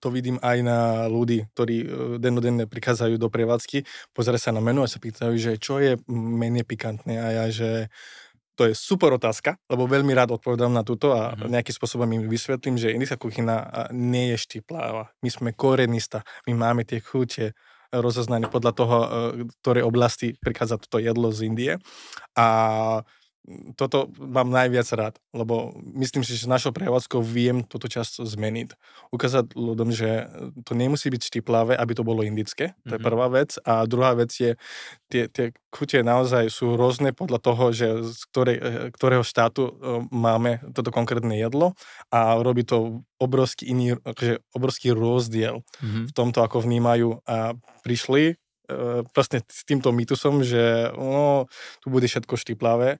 [0.00, 1.88] To vidím aj na ľudí, ktorí uh,
[2.20, 6.64] dennodenne prichádzajú do prevádzky, pozerajú sa na menu a sa pýtajú, že čo je menej
[6.68, 7.88] pikantné a ja, že
[8.54, 11.42] to je super otázka, lebo veľmi rád odpovedám na túto a Mhm.
[11.42, 11.50] mm-hmm.
[11.58, 15.10] nejakým spôsobom im vysvetlím, že indická kuchyna nie je štipláva.
[15.22, 17.58] My sme korenista, my máme tie chute
[17.94, 19.08] rozoznané podľa toho, e,
[19.62, 21.72] ktorej oblasti prichádza toto jedlo z Indie.
[22.34, 22.46] A
[23.76, 28.72] toto mám najviac rád, lebo myslím si, že našou prevádzkou viem toto často zmeniť.
[29.12, 30.28] Ukázať ľuďom, že
[30.64, 32.72] to nemusí byť štiplavé, aby to bolo indické.
[32.88, 33.04] To je Mhm.
[33.04, 33.60] prvá vec.
[33.68, 34.56] A druhá vec je,
[35.12, 39.72] tie, tie chute naozaj sú rôzne podľa toho, že z ktorej, eh, ktorého štátu eh,
[40.08, 41.76] máme toto konkrétne jedlo
[42.08, 46.08] a robí to obrovský iný, akože obrovský rozdiel Mhm.
[46.08, 47.52] v tomto, ako vnímajú a
[47.84, 49.04] prišli e,
[49.44, 51.44] s týmto mýtusom, že no,
[51.84, 52.96] tu bude všetko štiplavé,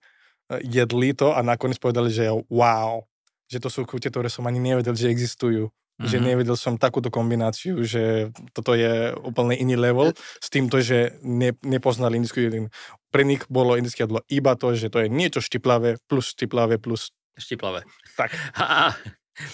[0.63, 3.03] jedli to a nakoniec povedali, že wow,
[3.49, 5.69] že to sú chute, ktoré som ani nevedel, že existujú.
[5.95, 6.11] Mm-hmm.
[6.11, 6.27] Že Mhm.
[6.27, 10.11] nevedel som takúto kombináciu, že toto je úplne iný level
[10.43, 12.67] s týmto, že ne, nepoznali indickú jedinu.
[13.15, 17.15] Pre nich bolo indické jedlo iba to, že to je niečo štiplavé plus štiplavé plus
[17.39, 17.87] Štiplavé.
[18.19, 18.31] tak.
[18.59, 18.91] Ha,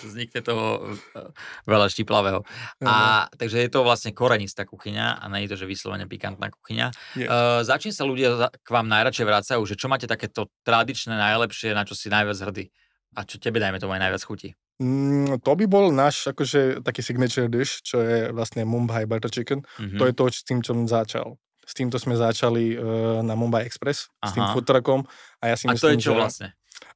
[0.07, 1.21] vznikne toho e,
[1.65, 2.45] veľa štiplavého.
[2.85, 6.87] A takže je to vlastne korenistá kuchyňa a nie je to, že vyslovene pikantná kuchyňa.
[7.17, 9.61] Uh, za čím sa ľudia za- k vám najradšej vracajú?
[9.65, 12.69] Že čo máte takéto tradičné, najlepšie, na čo si najviac hrdý?
[13.17, 14.55] A čo tebe, dajme tomu, aj najviac chutí?
[14.81, 19.61] Mm, to by bol náš akože taký signature dish, čo je vlastne Mumbai butter chicken.
[19.77, 19.99] Mhm.
[20.01, 21.37] To je to, s tým, čo som začal.
[21.61, 24.57] S týmto sme začali uh, na Mumbai Express, s tým Aha.
[24.57, 25.07] food truckom.
[25.39, 26.19] A ja si a to myslím, je čo že...
[26.19, 26.49] vlastne?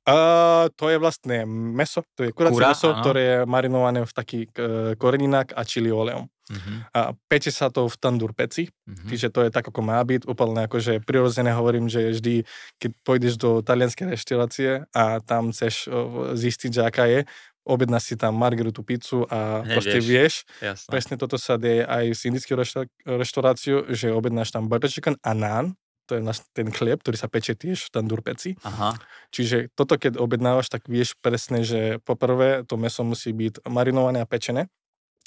[0.04, 3.00] Uh, to je vlastne meso, to je kuracie Kura, meso, áno.
[3.00, 6.28] ktoré je marinované v taký uh, koreninách a čili oleom.
[6.44, 6.92] Mhm.
[6.92, 9.08] A peče sa to v tandur peci, Mhm.
[9.08, 10.24] čiže to je tak, ako má byť.
[10.24, 12.44] Úplne akože prirodzené hovorím, že vždy,
[12.76, 15.96] keď pôjdeš do talianskej reštaurácie a tam chceš uh,
[16.32, 17.24] zistiť, že aká je,
[17.64, 20.04] objednáš si tam margaritu pizzu a Hneď proste vieš.
[20.04, 20.88] vieš, Jasné.
[20.90, 25.32] Presne toto sa deje aj s indickou rešta- reštauráciou, že objednáš tam butter chicken a
[25.32, 25.72] naan,
[26.04, 28.54] to je nás- ten chlieb, ktorý sa peče tiež v tandur peci.
[28.62, 28.92] Aha.
[29.28, 34.26] Čiže toto, keď objednávaš, tak vieš presne, že poprvé to meso musí byť marinované a
[34.26, 34.68] pečené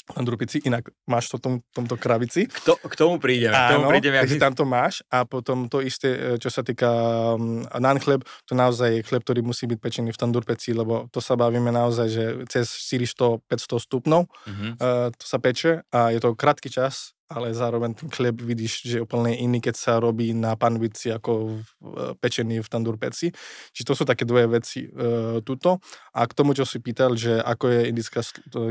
[0.07, 2.47] tandur peci, inak máš to v tom, tomto kravici.
[2.47, 3.51] K, to, k tomu prídeme.
[3.51, 6.19] K tomu Áno, prídeme, ak takže si- tam to máš a potom to isté, e,
[6.37, 6.87] čo sa týka
[7.33, 11.11] um, naan chleb, to naozaj je chleb, ktorý musí byť pečený v tandur peci, lebo
[11.11, 13.43] to sa bavíme naozaj, že cez 400-500
[13.81, 14.67] stupňov Mhm.
[14.75, 18.95] uh, to sa peče a je to krátky čas, ale zároveň ten chleb vidíš, že
[18.99, 23.35] je úplne iný, keď sa robí na panvici ako v, uh, pečený v tandur peci.
[23.75, 25.83] Čiže to sú také dve veci uh, tuto.
[26.15, 28.23] A k tomu, čo si pýtal, že ako je indická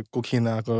[0.08, 0.72] kuchyna ako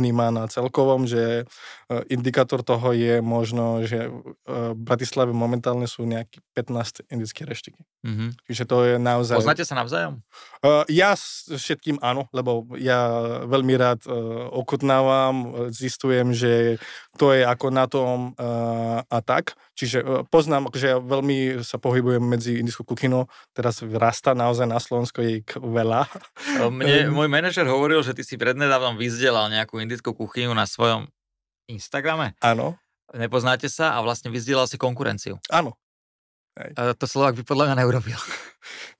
[0.00, 6.40] vnímaná celkovom, že uh, indikátor toho je možno, že uh, v Bratislave momentálne sú nejaké
[6.56, 7.84] 15 indické reštiky.
[8.00, 8.32] Mhm.
[8.48, 9.36] Čiže to je naozaj...
[9.36, 10.24] Poznáte sa navzájom?
[10.64, 13.12] Uh, ja s všetkým áno, lebo ja
[13.44, 16.80] veľmi rád uh, okutnávam, uh, zistujem, že
[17.12, 19.52] to je ako na tom uh, a tak.
[19.72, 24.78] Čiže uh, poznám, že ja veľmi sa pohybujem medzi indickou kuchynou, teraz rasta naozaj na
[24.78, 26.06] Slovensku je ich veľa.
[26.70, 27.12] Mne, Ehm.
[27.18, 31.10] môj manažer hovoril, že ty si prednedávnom vyzdelal nejakú indickú kuchyňu na svojom
[31.66, 32.34] Instagrame.
[32.40, 32.78] Áno,
[33.10, 35.42] Nepoznáte sa a vlastne vyzdielal si konkurenciu.
[35.48, 35.74] áno.
[36.76, 38.18] A to Slovak by podľa mňa neurobil.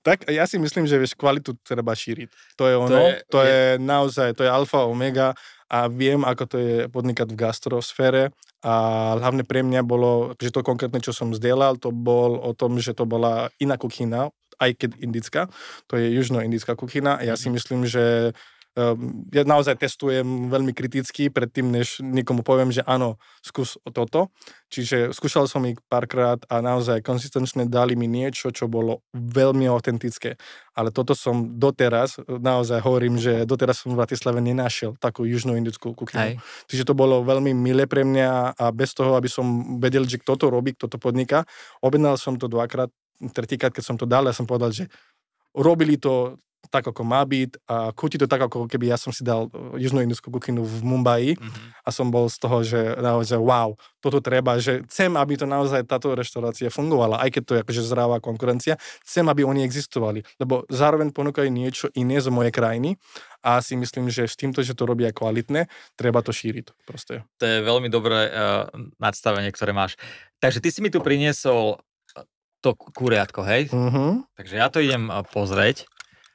[0.01, 2.57] Tak ja si myslím, že vieš, kvalitu treba šíriť.
[2.57, 5.37] To je ono, to je- je, to je, naozaj, to je alfa, omega
[5.71, 8.23] a viem, ako to je podnikať v gastrosfére.
[8.59, 8.73] A
[9.15, 12.91] hlavne pre mňa bolo, že to konkrétne, čo som zdieľal, to bol o tom, že
[12.91, 15.41] to bola iná kuchyna aj keď indická,
[15.89, 17.17] to je južnoindická kuchyna.
[17.25, 18.37] Ja si myslím, že
[19.31, 24.31] ja naozaj testujem veľmi kriticky predtým, než nikomu poviem, že áno, skús toto.
[24.71, 30.39] Čiže skúšal som ich párkrát a naozaj konsistenčne dali mi niečo, čo bolo veľmi autentické.
[30.71, 35.91] Ale toto som doteraz, naozaj hovorím, že doteraz som v Bratislave nenašiel takú južnú indickú
[35.91, 36.39] kuchyňu.
[36.71, 40.39] Čiže to bolo veľmi milé pre mňa a bez toho, aby som vedel, že kto
[40.39, 41.43] to robí, kto to podniká.
[41.83, 42.87] Objednal som to dvakrát,
[43.35, 44.87] tretíkrát, keď som to dal, ja som povedal, že
[45.51, 49.25] robili to tak, ako má byť a chutí to tak, ako keby ja som si
[49.25, 51.81] dal e, južnú indickú kuchynu v Mumbai mm-hmm.
[51.81, 55.81] a som bol z toho, že naozaj wow, toto treba, že chcem, aby to naozaj
[55.89, 60.69] táto reštaurácia fungovala, aj keď to je akože zdravá konkurencia, chcem, aby oni existovali, lebo
[60.69, 63.01] zároveň ponúkajú niečo iné z mojej krajiny
[63.41, 65.65] a si myslím, že s týmto, že to robia kvalitné,
[65.97, 67.25] treba to šíriť proste.
[67.41, 68.69] To je veľmi dobré uh,
[69.01, 69.97] nadstavenie, ktoré máš.
[70.37, 71.81] Takže ty si mi tu priniesol
[72.61, 73.73] to kuriatko, hej?
[73.73, 74.21] Uh-huh.
[74.37, 75.89] Takže ja to idem pozrieť.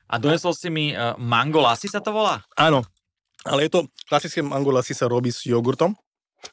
[0.07, 2.43] A donesol si mi uh, mango lassi sa to volá?
[2.55, 2.87] Áno,
[3.47, 5.95] ale je to, klasické mango lassi sa robí s jogurtom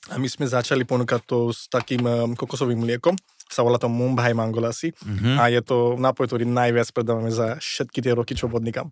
[0.10, 3.14] a my sme začali ponúkať to s takým um, kokosovým mliekom,
[3.46, 5.38] sa volá to Mumbai mango lassi mm-hmm.
[5.38, 8.90] a je to nápoj, ktorý najviac predávame za všetky tie roky, čo podnikám.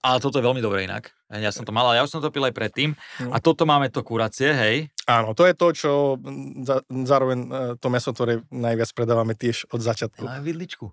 [0.00, 1.12] Ale toto je veľmi dobré inak.
[1.28, 2.96] Ja som to mal, ale ja už som to pil aj predtým.
[3.20, 3.34] No.
[3.34, 4.76] A toto máme to kuracie, hej?
[5.04, 5.90] Áno, to je to, čo
[6.64, 10.24] za, zároveň e, to meso, ktoré najviac predávame tiež od začiatku.
[10.24, 10.88] Ja vidličku.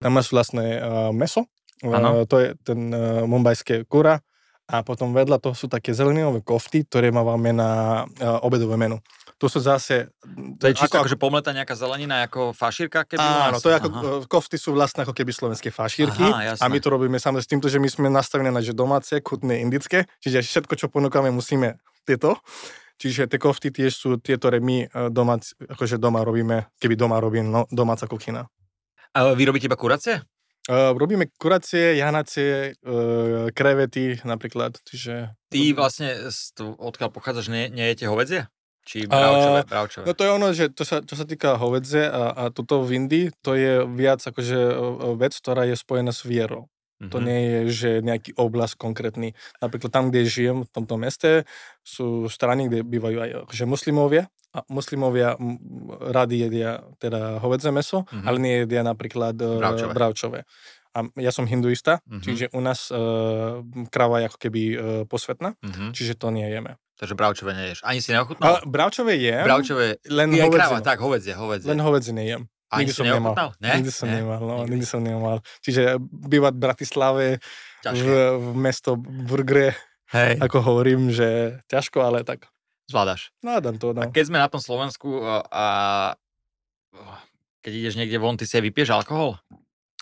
[0.00, 1.44] Tam máš vlastné uh, meso,
[1.84, 2.28] Ano.
[2.28, 4.20] To je ten uh, mumbajské kura
[4.70, 9.00] a potom vedľa toho sú také zelenové kofty, ktoré máme na uh, obedové menu.
[9.40, 10.12] To sú zase...
[10.60, 13.08] To je čisto ako, akože pomletá nejaká zelenina, ako fašírka?
[13.08, 14.02] Keby áno, to je ako, Aha.
[14.28, 17.72] kofty sú vlastne ako keby slovenské fašírky Aha, a my to robíme samozrejme s týmto,
[17.72, 22.36] že my sme nastavené na že domáce, kutné, indické, čiže všetko, čo ponúkame, musíme tieto.
[23.00, 27.48] Čiže tie kofty tiež sú tie, ktoré my doma, akože doma robíme, keby doma robím
[27.48, 28.44] no, domáca kuchyna.
[29.16, 30.20] A vy robíte iba kuracie?
[30.70, 35.34] Uh, robíme kuracie, janacie, uh, krevety napríklad, čiže...
[35.50, 36.14] Ty vlastne,
[36.62, 38.46] odkiaľ pochádzaš, nie, nejete hovedzie?
[38.86, 40.04] Či bravčové, bravčové?
[40.06, 43.02] No to je ono, že to sa, čo sa týka hovedze a, a toto v
[43.02, 44.58] Indii, to je viac akože
[45.18, 46.70] vec, ktorá je spojená s vierou.
[47.00, 47.10] Mm-hmm.
[47.10, 47.24] To mhm.
[47.26, 49.34] nie je, že nejaký oblasť konkrétny.
[49.58, 51.48] Napríklad tam, kde žijem, v tomto meste,
[51.82, 55.38] sú strany, kde bývajú aj akože muslimovia a muslimovia
[56.10, 58.26] radi jedia teda hovedze meso, mm-hmm.
[58.26, 59.92] ale nie jedia napríklad e, bravčové.
[59.94, 60.40] bravčové.
[60.90, 62.22] A ja som hinduista, mm-hmm.
[62.26, 63.62] čiže u nás uh,
[63.94, 64.74] krava je ako keby uh,
[65.06, 65.94] posvetná, mm-hmm.
[65.94, 66.82] čiže to nie jeme.
[66.98, 67.86] Takže bravčové neješ.
[67.86, 68.58] Ani si neochutnal?
[68.58, 69.46] A, bravčové jem.
[69.46, 71.70] Bravčové, len je kráva, tak hovedzie, hovedzie.
[71.70, 72.50] Len hovedzie nejem.
[72.70, 73.34] Ani nikdy som nemal.
[73.62, 73.70] Ne?
[73.78, 74.18] Nikdy som ne?
[74.18, 75.36] nemal, no, nikdy som nemal.
[75.62, 77.26] Čiže bývať v Bratislave,
[77.86, 79.78] v, v mesto Burgre,
[80.10, 80.42] Hej.
[80.42, 82.50] ako hovorím, že ťažko, ale tak
[82.90, 83.30] Zvládaš.
[83.38, 84.02] Zvládam to, no.
[84.02, 85.66] A keď sme na tom Slovensku a
[87.62, 89.38] keď ideš niekde von, ty si aj vypieš alkohol?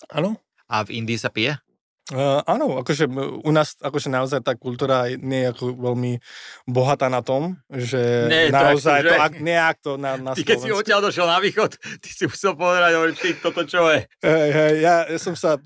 [0.09, 0.41] Áno.
[0.73, 1.61] A v Indii sa pije?
[2.09, 3.05] Uh, áno, akože
[3.45, 6.17] u nás akože naozaj tá kultúra nie je ako veľmi
[6.65, 8.01] bohatá na tom, že
[8.33, 11.77] nie, naozaj to, ak, nejak to na, na Ty keď si odtiaľ došiel na východ,
[11.77, 14.09] ty si musel povedať, hovoriť, ty, toto čo je?
[14.25, 15.61] Hey, hey, ja, ja som sa,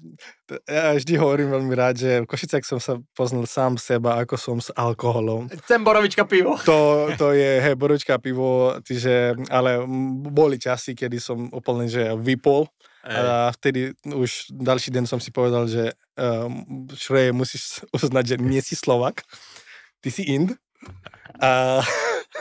[0.67, 4.59] ja vždy hovorím veľmi rád, že v Košicách som sa poznal sám seba, ako som
[4.59, 5.47] s alkoholom.
[5.63, 6.59] Chcem borovička pivo.
[6.67, 9.79] To, to je, hej, borovička pivo, tyže, ale
[10.27, 12.67] boli časy, kedy som úplne, že vypol
[13.03, 18.63] a vtedy už ďalší deň som si povedal, že um, Šreje musíš uznať, že nie
[18.63, 19.27] si Slovak,
[19.99, 20.55] ty si Ind.
[21.43, 21.83] A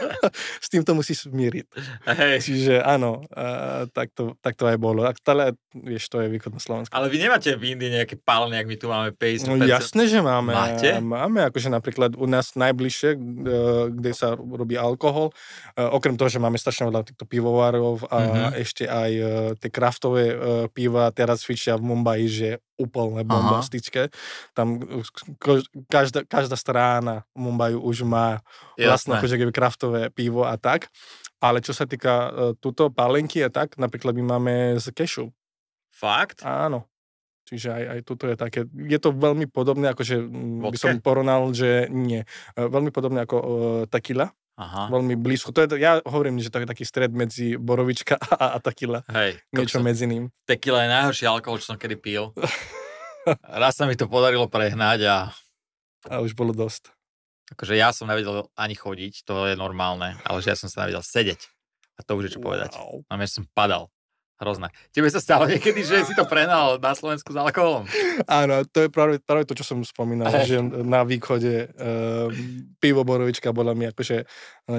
[0.64, 1.66] s týmto musíš zmieriť.
[2.08, 2.38] Hej.
[2.46, 5.06] Čiže áno, uh, tak, to, tak to aj bolo.
[5.06, 6.94] A stále, vieš, to je východné Slovensko.
[6.94, 9.52] Ale vy nemáte v Indii nejaké palne, ak my tu máme 50%?
[9.52, 10.54] No jasné, že máme.
[10.54, 10.90] Máte?
[11.02, 13.20] Máme, akože napríklad u nás najbližšie, uh,
[13.92, 18.52] kde sa robí alkohol, uh, okrem toho, že máme strašne veľa týchto pivovarov a mm-hmm.
[18.62, 19.28] ešte aj uh,
[19.60, 20.24] tie kraftové
[20.72, 24.10] piva teraz fičia v Mumbai, že úplne bombastické.
[24.56, 24.80] Tam
[25.90, 28.31] každá, každá strana Mumbai už má
[28.78, 30.88] vlastne akože kraftové pivo a tak.
[31.42, 35.26] Ale čo sa týka uh, túto palenky a tak, napríklad my máme z kešu.
[35.90, 36.46] Fakt?
[36.46, 36.86] Áno.
[37.50, 40.24] Čiže aj, aj toto je také, je to veľmi podobné, akože
[40.62, 42.24] by som porovnal, že nie.
[42.54, 43.48] Uh, veľmi podobné ako uh,
[43.90, 44.30] tequila.
[44.62, 44.94] Aha.
[44.94, 45.50] Veľmi blízko.
[45.58, 49.02] To je, ja hovorím, že to je taký stred medzi borovička a, a tequila.
[49.10, 49.42] Hej.
[49.50, 50.30] Niečo medzi ním.
[50.46, 52.30] Tequila je najhorší alkohol, čo som kedy pil.
[53.62, 55.18] Raz sa mi to podarilo prehnať a...
[56.10, 56.94] A už bolo dosť.
[57.52, 61.04] Akože ja som nevedel ani chodiť, to je normálne, ale že ja som sa nevedel
[61.04, 61.52] sedeť.
[62.00, 62.80] A to už je čo povedať.
[62.80, 63.04] Wow.
[63.12, 63.92] A som padal.
[64.42, 64.74] Hrozné.
[64.90, 67.86] Tebe sa stalo niekedy, že si to prenal na Slovensku s alkoholom?
[68.26, 72.26] Áno, to je práve, práve to, čo som spomínal, že na východe uh,
[72.82, 74.26] pivo borovička bola mi akože,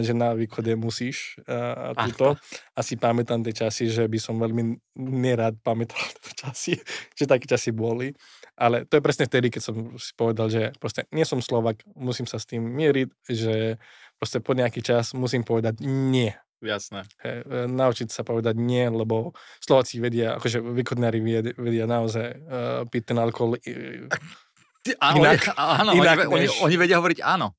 [0.02, 2.34] že na východe musíš uh, a túto.
[2.74, 6.74] Asi pamätám tie časy, že by som veľmi nerad pamätal tie časy,
[7.14, 8.10] že také časy boli.
[8.58, 12.26] Ale to je presne vtedy, keď som si povedal, že proste nie som Slovak, musím
[12.26, 13.78] sa s tým mieriť, že
[14.18, 17.02] proste po nejaký čas musím povedať nie Jasné.
[17.26, 21.18] He, e, naučiť sa povedať nie, lebo Slováci vedia, akože východnári
[21.58, 23.58] vedia, naozaj uh, piť ten alkohol
[25.02, 26.62] áno, inak, áno inak oni, než...
[26.62, 27.50] oni vedia hovoriť áno.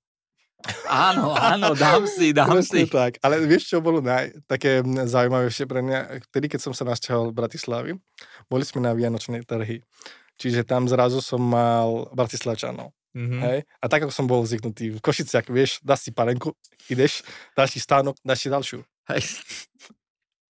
[0.87, 2.91] Áno, áno, dám si, dám Presne si.
[2.91, 5.99] tak, ale vieš, čo bolo naj, také zaujímavejšie pre mňa?
[6.31, 7.91] Vtedy, keď som sa nasťahoval v Bratislavy,
[8.47, 9.83] boli sme na Vianočnej trhy.
[10.39, 12.95] Čiže tam zrazu som mal Bratislavčanov.
[13.13, 13.41] Mm-hmm.
[13.45, 13.57] Hej?
[13.77, 16.57] A tak, ako som bol zvyknutý v Košiciach, vieš, dáš si palenku,
[16.89, 17.21] ideš,
[17.53, 18.81] dáš si stánok, dáš si ďalšiu.
[19.11, 19.23] Hej.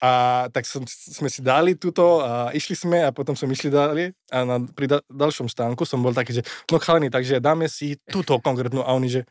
[0.03, 0.11] A
[0.51, 4.43] tak som, sme si dali túto a išli sme a potom som išli dali a
[4.43, 8.35] na, pri da, ďalšom stánku som bol taký, že no chalani, takže dáme si túto
[8.43, 9.21] konkrétnu a oni, že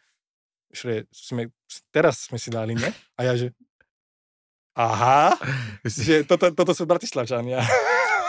[0.72, 1.52] šre, sme,
[1.92, 2.88] teraz sme si dali, ne?
[3.20, 3.52] A ja, že
[4.72, 5.36] aha,
[5.84, 7.60] že toto, toto sú Bratislavčania.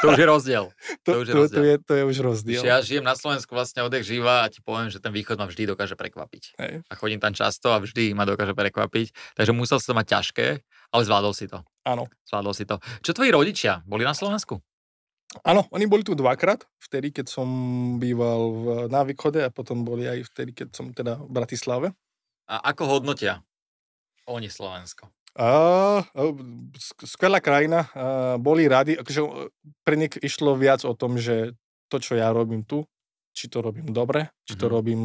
[0.03, 0.65] To už je rozdiel.
[1.07, 1.55] To, to, už je, to, rozdiel.
[1.55, 2.61] to, je, to je už rozdiel.
[2.67, 5.63] ja žijem na Slovensku vlastne odek živa a ti poviem, že ten východ ma vždy
[5.63, 6.59] dokáže prekvapiť.
[6.59, 6.83] Hej.
[6.83, 9.15] A chodím tam často a vždy ma dokáže prekvapiť.
[9.39, 10.47] Takže musel som mať ťažké,
[10.93, 11.65] ale zvládol si to.
[11.83, 12.05] Áno.
[12.29, 12.77] Zvládol si to.
[13.01, 13.81] Čo tvoji rodičia?
[13.83, 14.61] Boli na Slovensku?
[15.41, 17.47] Áno, oni boli tu dvakrát, vtedy, keď som
[17.97, 21.87] býval v, na východe a potom boli aj vtedy, keď som teda v Bratislave.
[22.45, 23.41] A ako hodnotia
[24.29, 25.09] oni Slovensko?
[25.33, 26.05] Uh,
[27.01, 29.49] skvelá krajina, uh, boli radi, akože
[29.81, 31.57] pre nich išlo viac o tom, že
[31.89, 32.85] to, čo ja robím tu,
[33.33, 34.75] či to robím dobre, či to mm-hmm.
[34.75, 35.01] robím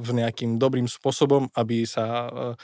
[0.00, 2.54] v nejakým dobrým spôsobom, aby sa, uh,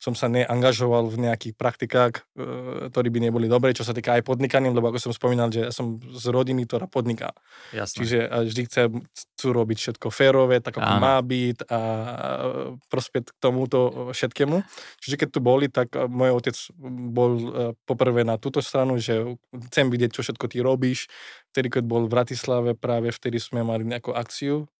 [0.00, 4.24] som sa neangažoval v nejakých praktikách, uh, ktorí by neboli dobré, čo sa týka aj
[4.24, 7.36] podnikania, lebo ako som spomínal, že ja som z rodiny, ktorá podniká.
[7.76, 7.96] Jasne.
[8.00, 11.04] Čiže vždy chcem chcú robiť všetko férové, tak ako Áno.
[11.04, 11.80] má byť a
[12.88, 14.64] prospieť k tomuto všetkému.
[15.04, 16.56] Čiže keď tu boli, tak môj otec
[17.12, 17.32] bol
[17.84, 19.36] poprvé na túto stranu, že
[19.68, 21.12] chcem vidieť, čo všetko ty robíš.
[21.52, 24.71] Vtedy, keď bol v Bratislave, práve vtedy sme mali nejakú akciu.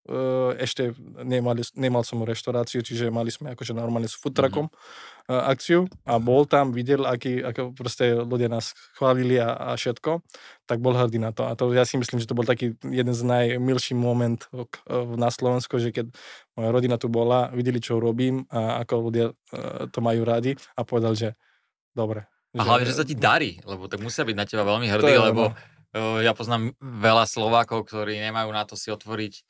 [0.58, 5.46] Ešte nemali, nemal som reštauráciu, čiže mali sme akože normálne s food truckom mm-hmm.
[5.46, 10.26] akciu a bol tam, videl, aký, ako proste ľudia nás chválili a, a všetko,
[10.66, 11.46] tak bol hrdý na to.
[11.46, 14.42] A to ja si myslím, že to bol taký jeden z najmilších moment
[15.14, 16.10] na Slovensku, že keď
[16.58, 19.30] moja rodina tu bola, videli, čo robím a ako ľudia
[19.94, 21.38] to majú radi a povedal, že
[21.94, 22.26] dobre.
[22.58, 25.54] A hlavne, že sa ti darí, lebo tak musia byť na teba veľmi hrdí, lebo
[25.54, 29.44] no ja poznám veľa Slovákov, ktorí nemajú na to si otvoriť,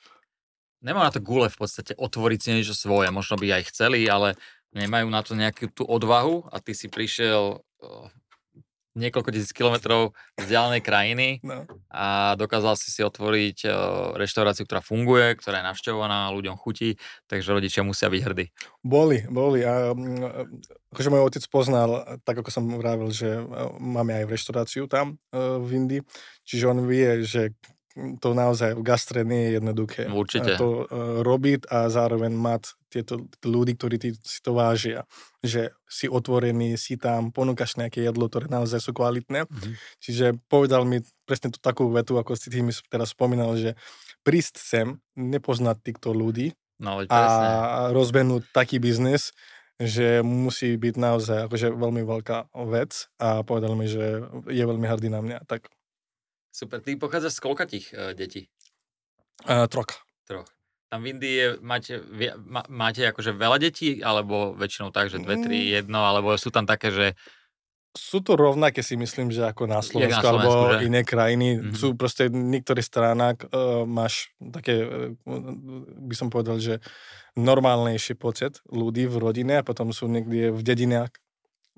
[0.82, 4.34] nemajú na to gule v podstate otvoriť si niečo svoje, možno by aj chceli, ale
[4.74, 7.62] nemajú na to nejakú tú odvahu a ty si prišiel
[8.92, 11.64] niekoľko tisíc kilometrov vzdialenej krajiny no.
[11.88, 13.64] a dokázal si si otvoriť
[14.20, 18.52] reštauráciu, ktorá funguje, ktorá je navštevovaná, ľuďom chutí, takže rodičia musia byť hrdí.
[18.84, 19.64] Boli, boli.
[19.64, 19.96] A,
[20.92, 23.40] akože môj otec poznal, tak ako som vravil, že
[23.80, 26.02] máme aj reštauráciu tam v Indii,
[26.44, 27.56] čiže on vie, že
[27.94, 30.08] to naozaj v gastre nie je jednoduché.
[30.08, 30.56] Určite.
[30.56, 35.04] A to uh, robiť a zároveň mať tieto ľudí, ktorí si to vážia.
[35.44, 39.44] Že si otvorený, si tam, ponúkaš nejaké jedlo, ktoré naozaj sú kvalitné.
[39.44, 39.74] Mm-hmm.
[40.00, 43.76] Čiže povedal mi presne tú takú vetu, ako si tým teraz spomínal, že
[44.24, 47.20] prísť sem, nepoznať týchto ľudí no, a
[47.90, 49.34] rozbehnúť taký biznes,
[49.82, 55.10] že musí byť naozaj akože veľmi veľká vec a povedal mi, že je veľmi hrdý
[55.10, 55.38] na mňa.
[55.48, 55.66] Tak
[56.52, 56.84] Super.
[56.84, 58.52] Ty pochádzaš z koľkatých uh, detí?
[59.48, 59.88] Uh, troch.
[60.28, 60.46] Troch.
[60.92, 62.04] Tam v Indii je, máte,
[62.44, 65.68] má, máte akože veľa detí, alebo väčšinou tak, že dve, tri, mm.
[65.80, 67.06] jedno, alebo sú tam také, že
[67.92, 70.88] sú to rovnaké si myslím, že ako na Slovensku, na Slovensku alebo že?
[70.88, 71.48] iné krajiny.
[71.60, 71.76] Mm-hmm.
[71.76, 75.12] Sú proste v niektorých stranách uh, máš také, uh,
[76.00, 76.80] by som povedal, že
[77.36, 81.12] normálnejší počet ľudí v rodine a potom sú niekde v dedinách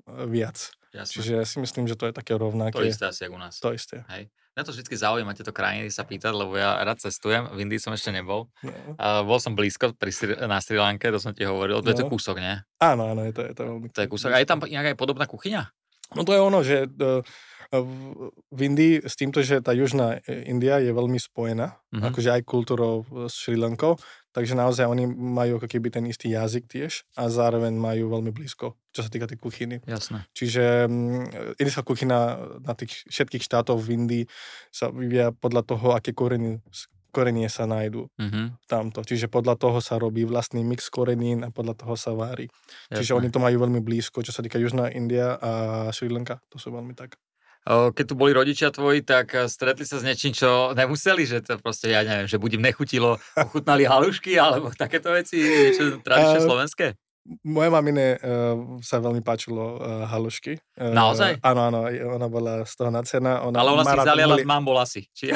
[0.07, 0.71] viac.
[0.95, 1.11] Jasne.
[1.11, 2.79] Čiže ja si myslím, že to je také rovnaké.
[2.79, 3.59] To isté asi ako u nás.
[3.59, 4.07] To isté.
[4.07, 4.31] Hej.
[4.55, 7.43] Mňa to vždy zaujíma tieto krajiny sa pýtať, lebo ja rád cestujem.
[7.51, 8.47] V Indii som ešte nebol.
[8.63, 8.71] No.
[8.95, 10.15] Uh, bol som blízko pri,
[10.47, 11.83] na Sri Lanke, to som ti hovoril.
[11.83, 11.91] To no.
[11.91, 12.55] je to kúsok, nie?
[12.79, 14.31] Áno, áno, je to, je to veľmi To je kúsok.
[14.31, 15.67] A je tam nejaká podobná kuchyňa?
[16.13, 17.25] No to je ono, že uh,
[18.51, 22.07] v Indii s týmto, že tá južná India je veľmi spojená, mm-hmm.
[22.13, 23.97] akože aj kultúrou s Sri Lankou,
[24.31, 28.77] takže naozaj oni majú ako keby ten istý jazyk tiež a zároveň majú veľmi blízko,
[28.93, 29.81] čo sa týka tej kuchyny.
[29.83, 30.29] Jasné.
[30.35, 31.25] Čiže um,
[31.57, 34.23] indická kuchyna na tých všetkých štátov v Indii
[34.69, 36.61] sa vyvíja podľa toho, aké koreny
[37.15, 38.67] korenie sa nájdú mm-hmm.
[38.67, 38.99] tamto.
[39.07, 42.51] Čiže podľa toho sa robí vlastný mix korenín a podľa toho sa vári.
[42.91, 42.99] Jasne.
[42.99, 45.51] Čiže oni to majú veľmi blízko, čo sa týka Južná India a
[45.95, 46.43] Sri Lanka.
[46.51, 47.15] To sú veľmi tak.
[47.63, 51.55] keď tu boli rodičia tvoji, tak eh, stretli sa s niečím, čo nemuseli, že to
[51.63, 56.87] proste, ja neviem, že budím nechutilo, ochutnali halušky, alebo takéto veci, niečo tradičné uh, slovenské?
[57.41, 60.61] Moje mamine uh, sa veľmi páčilo uh, halušky.
[60.77, 61.41] Uh, Naozaj?
[61.41, 63.41] Áno, áno, ona bola z toho nadsená.
[63.41, 64.45] Ona Ale ona si zaliala boli...
[64.45, 65.09] s mambo lasy.
[65.09, 65.33] Či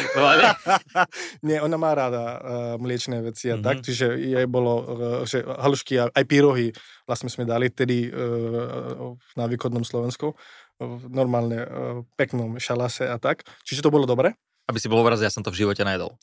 [1.49, 2.37] Nie, ona má rada uh,
[2.77, 3.65] mliečné veci a mm-hmm.
[3.65, 4.85] tak, čiže jej bolo, uh,
[5.25, 6.69] že halušky a aj pyrohy
[7.09, 10.37] vlastne sme dali tedy uh, na východnom Slovensku
[10.77, 11.69] v normálne uh,
[12.13, 13.41] peknom šalase a tak.
[13.65, 14.37] Čiže to bolo dobre.
[14.69, 16.13] Aby si bol obraz, ja som to v živote nejedol.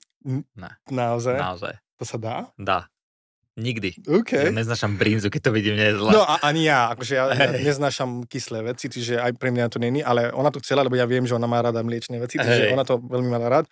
[0.54, 0.78] Ne.
[0.86, 1.34] Naozaj?
[1.42, 1.74] Naozaj.
[1.98, 2.36] To sa dá?
[2.54, 2.86] Dá.
[3.56, 4.04] Nikdy.
[4.04, 4.48] Okay.
[4.48, 6.12] Ja neznášam brinzu, keď to vidím, nie je zle.
[6.12, 9.80] No a, ani ja, akože ja, ja neznášam kyslé veci, čiže aj pre mňa to
[9.80, 12.68] není, ale ona to chcela, lebo ja viem, že ona má rada mliečne veci, čiže
[12.68, 12.76] hey.
[12.76, 13.64] ona to veľmi má rád.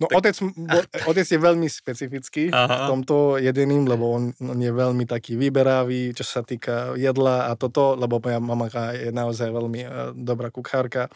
[0.00, 0.24] No tak...
[0.24, 0.78] otec, bo,
[1.12, 2.64] otec je veľmi specifický Aha.
[2.64, 7.60] v tomto jedeným, lebo on, on je veľmi taký vyberavý, čo sa týka jedla a
[7.60, 11.12] toto, lebo moja mamaka je naozaj veľmi uh, dobrá kuchárka,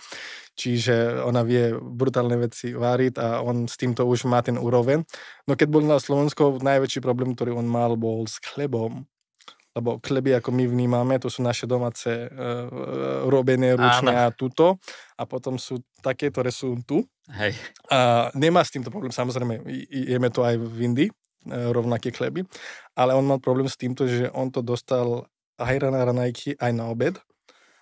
[0.60, 5.00] čiže ona vie brutálne veci váriť a on s týmto už má ten úroveň.
[5.48, 9.08] No keď bol na Slovensku, najväčší problém, ktorý on mal, bol s chlebom.
[9.70, 12.28] Lebo chleby, ako my vnímame, to sú naše domáce uh,
[13.30, 14.82] robené ručne a tuto.
[15.14, 17.06] A potom sú také, ktoré sú tu.
[17.30, 17.54] Hej.
[17.86, 22.42] A nemá s týmto problém, samozrejme, jeme to aj v Indii, uh, rovnaké chleby.
[22.98, 25.30] Ale on mal problém s týmto, že on to dostal
[25.62, 27.14] aj na ranajky, aj na obed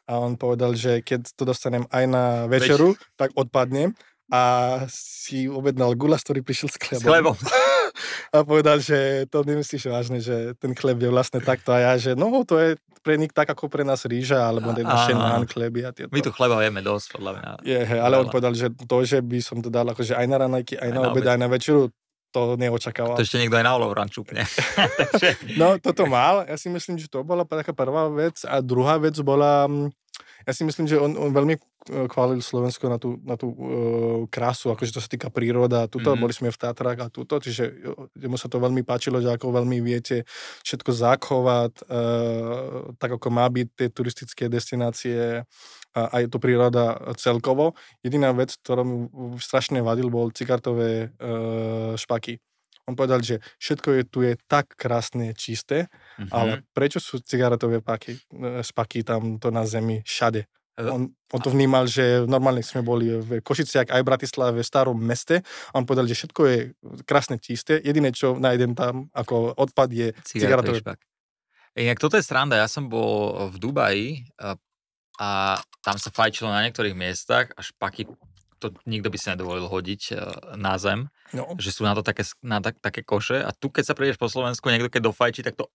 [0.08, 3.12] a on povedal, že keď to dostanem aj na večeru, Več...
[3.20, 3.92] tak odpadnem
[4.32, 4.42] a
[4.88, 7.04] si objednal gulas, ktorý prišiel s chlebom.
[7.04, 7.36] S chlebom.
[8.34, 12.16] a povedal, že to nemyslíš vážne, že ten chleb je vlastne takto a ja, že
[12.16, 15.90] no to je pre nich tak ako pre nás ríža alebo naše nán chleby a
[15.96, 16.12] tieto.
[16.12, 17.50] My tu chleba jeme dosť, podľa mňa.
[17.64, 20.36] Je, he, ale on povedal, že to, že by som to dal akože aj na
[20.44, 21.88] ranajky, aj, aj na obed, aj na večeru,
[22.30, 23.16] to neočakával.
[23.16, 24.44] To ešte niekto aj na olovran čupne.
[25.60, 26.44] no, toto mal.
[26.44, 28.44] Ja si myslím, že to bola taká prvá vec.
[28.44, 29.88] A druhá vec bola, mm,
[30.48, 31.60] ja si myslím, že on, on veľmi
[32.08, 33.60] chválil Slovensko na tú, na tú uh,
[34.32, 36.22] krásu, akože to sa týka príroda tuto, mm-hmm.
[36.24, 37.68] boli sme v Tatrách a tuto, čiže
[38.24, 40.24] mu sa to veľmi páčilo, že ako veľmi viete
[40.64, 45.44] všetko zachovať, uh, tak ako má byť tie turistické destinácie
[45.92, 47.76] a aj to príroda celkovo.
[48.00, 52.40] Jediná vec, ktorá mu strašne vadil, bol cigartové uh, špaky.
[52.88, 56.32] On povedal, že všetko je tu je tak krásne, čisté, mm-hmm.
[56.32, 58.16] ale prečo sú cigaretové paky,
[58.64, 60.48] špaky tam to na zemi všade?
[60.78, 64.94] On, on to vnímal, že normálne sme boli v Košiciach aj v Bratislave, v starom
[64.94, 65.42] meste.
[65.74, 66.58] On povedal, že všetko je
[67.02, 67.82] krásne čisté.
[67.82, 70.78] Jediné, čo nájdem tam ako odpad je cigaretové.
[70.78, 71.02] špak.
[71.74, 72.62] Inak toto je sranda.
[72.62, 74.08] Ja som bol v Dubaji
[74.38, 74.54] a,
[75.18, 75.28] a
[75.82, 78.06] tam sa fajčilo na niektorých miestach a špaky
[78.58, 80.14] to nikto by si nedovolil hodiť e,
[80.58, 81.54] na zem, no.
[81.56, 84.26] že sú na to také, na tak, také koše a tu keď sa prídeš po
[84.26, 85.70] Slovensku, niekto keď dofajčí, tak to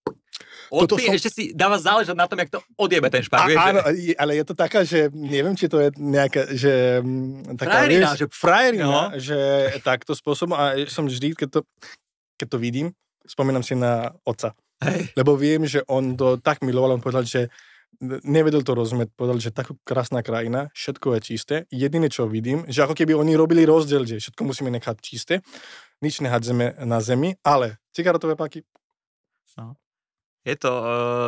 [0.69, 1.15] odpí, som...
[1.15, 3.47] ešte si dáva záležať na tom, jak to odjebe ten špák.
[3.55, 4.13] A, áno, že...
[4.19, 8.19] ale je to taká, že neviem, či to je nejaká, že mm, taká, frajerina, vieš,
[8.19, 9.01] že, frajerina, no.
[9.15, 9.37] že
[9.81, 11.59] takto spôsobom a som vždy, keď to,
[12.35, 12.87] keď to vidím,
[13.23, 14.51] spomínam si na otca.
[14.83, 15.15] Hej.
[15.15, 17.47] Lebo viem, že on to tak miloval, on povedal, že
[18.01, 21.55] nevedel to rozumieť, povedal, že taká krásna krajina, všetko je čisté.
[21.69, 25.45] Jediné, čo vidím, že ako keby oni robili rozdiel, že všetko musíme nechať čisté,
[26.01, 28.65] nič nehádzeme na zemi, ale cigaretové paky.
[29.59, 29.77] No.
[30.43, 30.71] Je to,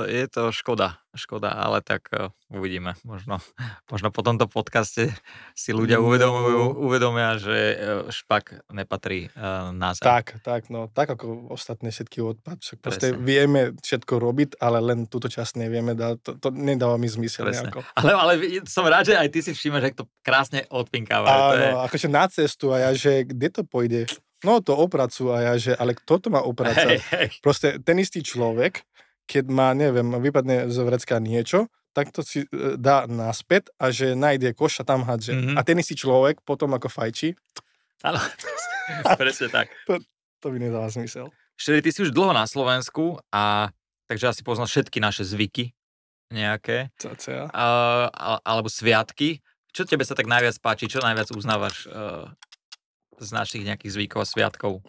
[0.07, 2.99] eh, je to škoda, škoda, ale tak eh, uvidíme.
[3.07, 3.39] Možno,
[3.91, 5.07] možno po tomto podcaste
[5.55, 7.75] si ľudia uvedomujú, uvedomia, že eh,
[8.11, 9.31] špak nepatrí
[9.71, 10.03] na zem.
[10.03, 12.59] Tak, tak, no, tak ako ostatné všetky odpad.
[12.59, 17.07] Však proste vieme všetko robiť, ale len túto časť nevieme, dá, to, to nedáva mi
[17.07, 17.87] zmysel nejako.
[17.95, 18.33] Ale, ale
[18.67, 21.55] som rád, že aj ty si všímaš, že to krásne odpinkáva.
[21.55, 21.69] Áno, je...
[21.87, 24.11] akože na cestu a ja, že kde to pôjde?
[24.43, 26.99] No to opracu a ja, že ale kto to má opracať?
[27.39, 28.83] Proste ten istý človek,
[29.25, 34.13] keď má, neviem, vypadne z vrecka niečo, tak to si e, dá naspäť a že
[34.13, 35.33] nájde koš a tam hádže.
[35.33, 35.55] Mm-hmm.
[35.55, 37.33] A ten istý človek potom ako fajči.
[38.03, 38.19] Áno,
[39.21, 39.71] presne tak.
[39.87, 39.97] To,
[40.43, 41.31] to by nedáva zmysel.
[41.55, 43.71] Šteri, ty si už dlho na Slovensku a
[44.11, 45.71] takže asi poznáš všetky naše zvyky
[46.35, 46.91] nejaké.
[46.99, 47.47] Cacia.
[47.47, 48.11] Uh,
[48.43, 49.39] alebo sviatky.
[49.71, 50.91] Čo tebe sa tak najviac páči?
[50.91, 52.27] Čo najviac uznávaš uh,
[53.19, 54.83] z našich nejakých zvykov a sviatkov?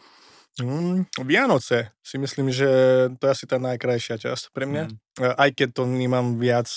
[0.57, 2.69] Mm, Vianoce si myslím, že
[3.21, 4.85] to je asi tá najkrajšia časť pre mňa.
[4.89, 4.97] Mm.
[5.37, 6.69] Aj keď to vnímam viac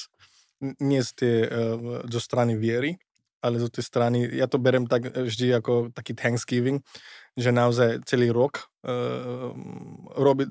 [0.60, 3.00] nie z tej, uh, zo strany viery,
[3.40, 6.84] ale zo tej strany, ja to berem tak vždy ako taký Thanksgiving,
[7.40, 9.56] že naozaj celý rok uh,
[10.20, 10.44] robi,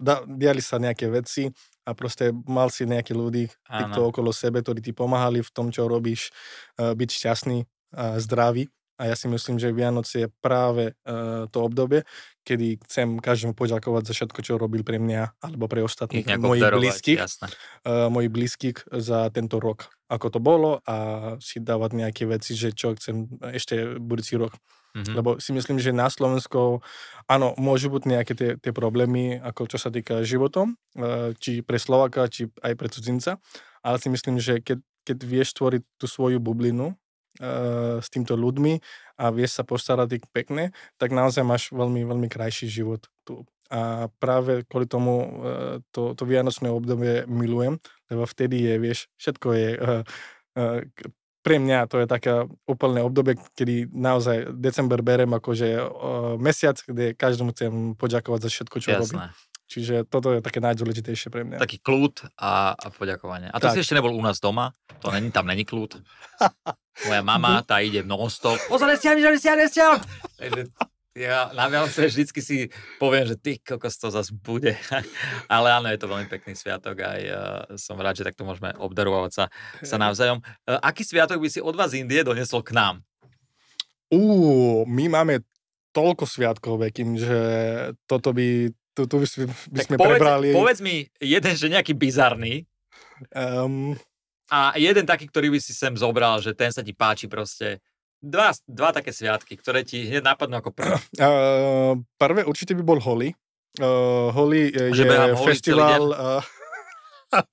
[0.00, 1.52] da, diali sa nejaké veci
[1.84, 5.84] a proste mal si nejakí ľudí, týchto okolo sebe, ktorí ti pomáhali v tom, čo
[5.84, 6.32] robíš,
[6.80, 11.64] uh, byť šťastný a zdravý A ja si myslím, že Vianoce je práve uh, to
[11.64, 12.04] obdobie,
[12.44, 17.20] kedy chcem každému poďakovať za všetko, čo robil pre mňa alebo pre ostatných mojich blízkych,
[17.20, 20.96] uh, mojich blízkych za tento rok, ako to bolo a
[21.38, 24.56] si dávať nejaké veci, že čo chcem ešte budúci rok.
[24.90, 25.14] Mm-hmm.
[25.14, 26.82] Lebo si myslím, že na Slovensku,
[27.30, 30.74] áno, môžu byť nejaké tie, tie problémy, ako čo sa týka životom,
[31.38, 33.38] či pre Slovaka, či aj pre cudzinca,
[33.86, 36.98] ale si myslím, že keď, keď vieš tvoriť tú svoju bublinu,
[38.00, 38.78] s týmto ľuďmi
[39.16, 43.48] a vieš sa postarať ich pekne, tak naozaj máš veľmi, veľmi krajší život tu.
[43.70, 45.40] A práve kvôli tomu
[45.94, 47.78] to, to vianočné obdobie milujem,
[48.10, 49.68] lebo vtedy je, vieš, všetko je
[51.40, 55.80] pre mňa to je také úplné obdobie, kedy naozaj december berem akože
[56.36, 59.00] mesiac, kde každému chcem poďakovať za všetko, čo Jasné.
[59.00, 59.18] robím.
[59.70, 61.62] Čiže toto je také najdôležitejšie pre mňa.
[61.62, 63.54] Taký kľud a, a poďakovanie.
[63.54, 63.78] A to tak.
[63.78, 64.74] si ešte nebol u nás doma?
[64.98, 65.94] To není, tam není kľud.
[67.06, 68.58] Moja mama, tá ide non-stop.
[68.72, 70.02] Pozor, nestiahni, nestiahni, nestiahni.
[70.42, 70.62] Takže
[71.14, 72.66] ja na Vianoce vždycky si
[72.98, 74.74] poviem, že ty kokos to zase bude.
[75.54, 77.30] Ale áno, je to veľmi pekný sviatok a uh,
[77.78, 79.44] som rád, že takto môžeme obdarovať sa,
[79.86, 80.42] sa navzájom.
[80.66, 83.06] Uh, aký sviatok by si od vás Indie donesol k nám?
[84.10, 85.46] Uú, my máme
[85.94, 87.38] toľko sviatkov, Bekim, že
[88.10, 90.48] toto by tu, tu by, by sme povedz, prebrali...
[90.52, 92.68] Povedz mi jeden, že nejaký bizarný.
[93.32, 93.96] Um,
[94.50, 97.80] a jeden taký, ktorý by si sem zobral, že ten sa ti páči proste.
[98.20, 101.00] Dva, dva také sviatky, ktoré ti hneď napadnú ako prvé.
[101.16, 103.32] Uh, prvé určite by bol Holy.
[103.80, 105.08] Uh, Holy je že
[105.40, 106.12] festival...
[106.12, 106.42] Uh,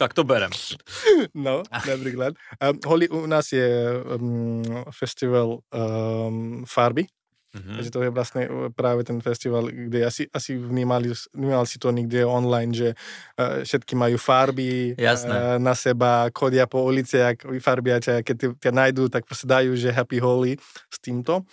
[0.00, 0.50] tak to berem.
[1.36, 2.34] No, napríklad.
[2.58, 3.68] Um, Holy u nás je
[4.02, 7.06] um, festival um, farby,
[7.52, 7.76] Mm-hmm.
[7.76, 11.92] Takže to je vlastne e, práve ten festival, kde asi, asi vnímali, vnímali si to
[11.92, 12.88] niekde online, že
[13.36, 19.12] uh, všetky majú farby uh, na seba, chodia po uliciach, vyfarbia ťa, keď ťa nájdú,
[19.12, 20.56] tak proste dajú, že happy holy
[20.88, 21.44] s týmto.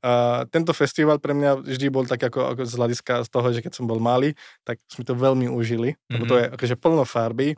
[0.00, 3.60] Uh, tento festival pre mňa vždy bol tak ako, ako z hľadiska z toho, že
[3.60, 6.12] keď som bol malý, tak sme to veľmi užili, mm-hmm.
[6.12, 6.52] lebo to je mhm.
[6.56, 7.48] akože plno farby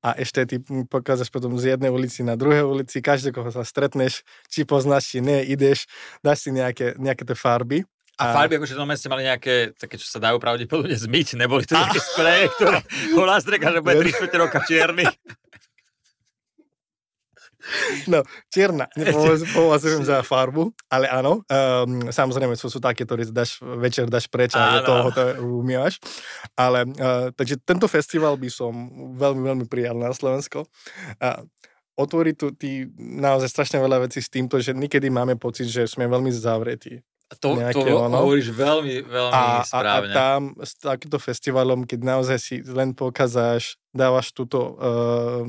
[0.00, 0.56] a ešte ty
[0.88, 5.18] pokázaš potom z jednej ulici na druhej ulici, každého, koho sa stretneš, či poznáš, či
[5.20, 5.86] nie, ideš,
[6.24, 7.84] dáš si nejaké, nejaké tie farby
[8.20, 11.74] a, farby, akože v ste mali nejaké, také, čo sa dajú pravdepodobne zmyť, neboli to
[11.80, 12.78] nejaké spreje, ktoré
[13.16, 13.22] ho
[13.72, 15.08] že bude 3 roka čierny.
[18.10, 24.10] No, čierna, nepovažujem za farbu, ale áno, um, samozrejme sú, sú také, ktoré dáš, večer
[24.10, 26.02] dáš preč a toho to umývaš.
[26.58, 28.72] Ale, uh, takže tento festival by som
[29.14, 30.66] veľmi, veľmi prijal na Slovensko.
[31.22, 31.46] Uh,
[31.94, 36.08] otvorí tu tí naozaj strašne veľa vecí s týmto, že niekedy máme pocit, že sme
[36.08, 37.04] veľmi zavretí.
[37.40, 38.28] To, nejaké, to ono.
[38.28, 40.12] hovoríš veľmi, veľmi a, správne.
[40.12, 45.44] A, a tam s takýmto festivalom, keď naozaj si len pokazáš, dávaš túto uh,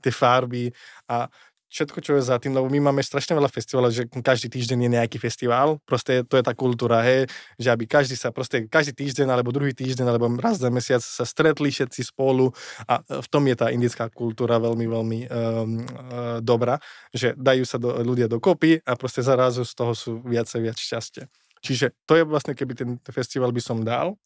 [0.00, 0.72] tie farby
[1.08, 1.28] a
[1.72, 4.90] všetko, čo je za tým, lebo my máme strašne veľa festivalov, že každý týždeň je
[4.92, 7.24] nejaký festival, proste to je tá kultúra, hej,
[7.56, 11.24] že aby každý sa proste, každý týždeň, alebo druhý týždeň, alebo raz za mesiac sa
[11.24, 12.52] stretli všetci spolu
[12.84, 16.76] a v tom je tá indická kultúra veľmi, veľmi um, uh, dobrá,
[17.08, 20.76] že dajú sa do, ľudia dokopy a proste zarazu z toho sú viac a viac
[20.76, 21.24] šťastie.
[21.62, 24.18] Čiže to je vlastne, keby ten festival by som dal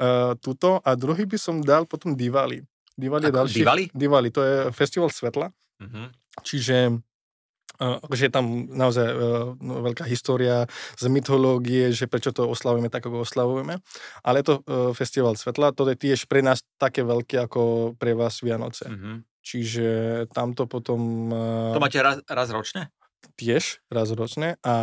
[0.00, 2.62] uh, tuto a druhý by som dal potom Diwali.
[2.94, 3.58] Diwali je ďalší.
[3.60, 3.84] Diwali?
[3.90, 5.50] Diwali, to je festival svetla.
[5.82, 6.12] Uh-huh.
[6.44, 7.02] Čiže
[7.74, 9.18] Uh, že je tam naozaj uh,
[9.58, 10.62] no, veľká história
[10.94, 13.82] z mytológie, že prečo to oslavujeme tak, ako oslavujeme.
[14.22, 18.14] Ale je to uh, festival svetla, to je tiež pre nás také veľké ako pre
[18.14, 18.86] vás Vianoce.
[18.86, 19.16] Mm-hmm.
[19.42, 19.86] Čiže
[20.30, 21.34] tamto potom...
[21.74, 22.94] To máte raz, raz ročne?
[23.34, 24.74] Tiež raz ročne a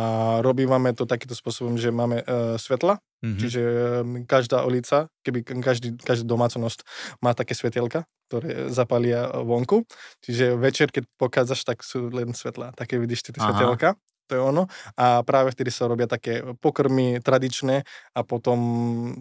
[0.42, 3.38] robívame to takýmto spôsobom, že máme uh, svetla, mm-hmm.
[3.40, 6.84] čiže um, každá ulica, keby každý, každá domácnosť
[7.22, 9.84] má také svetelka, ktoré zapalia vonku,
[10.24, 13.94] čiže večer, keď pokázaš, tak sú len svetla, také vidíš tie svetelka
[14.32, 14.64] to je ono.
[14.96, 17.84] A práve vtedy sa robia také pokrmy tradičné
[18.16, 18.58] a potom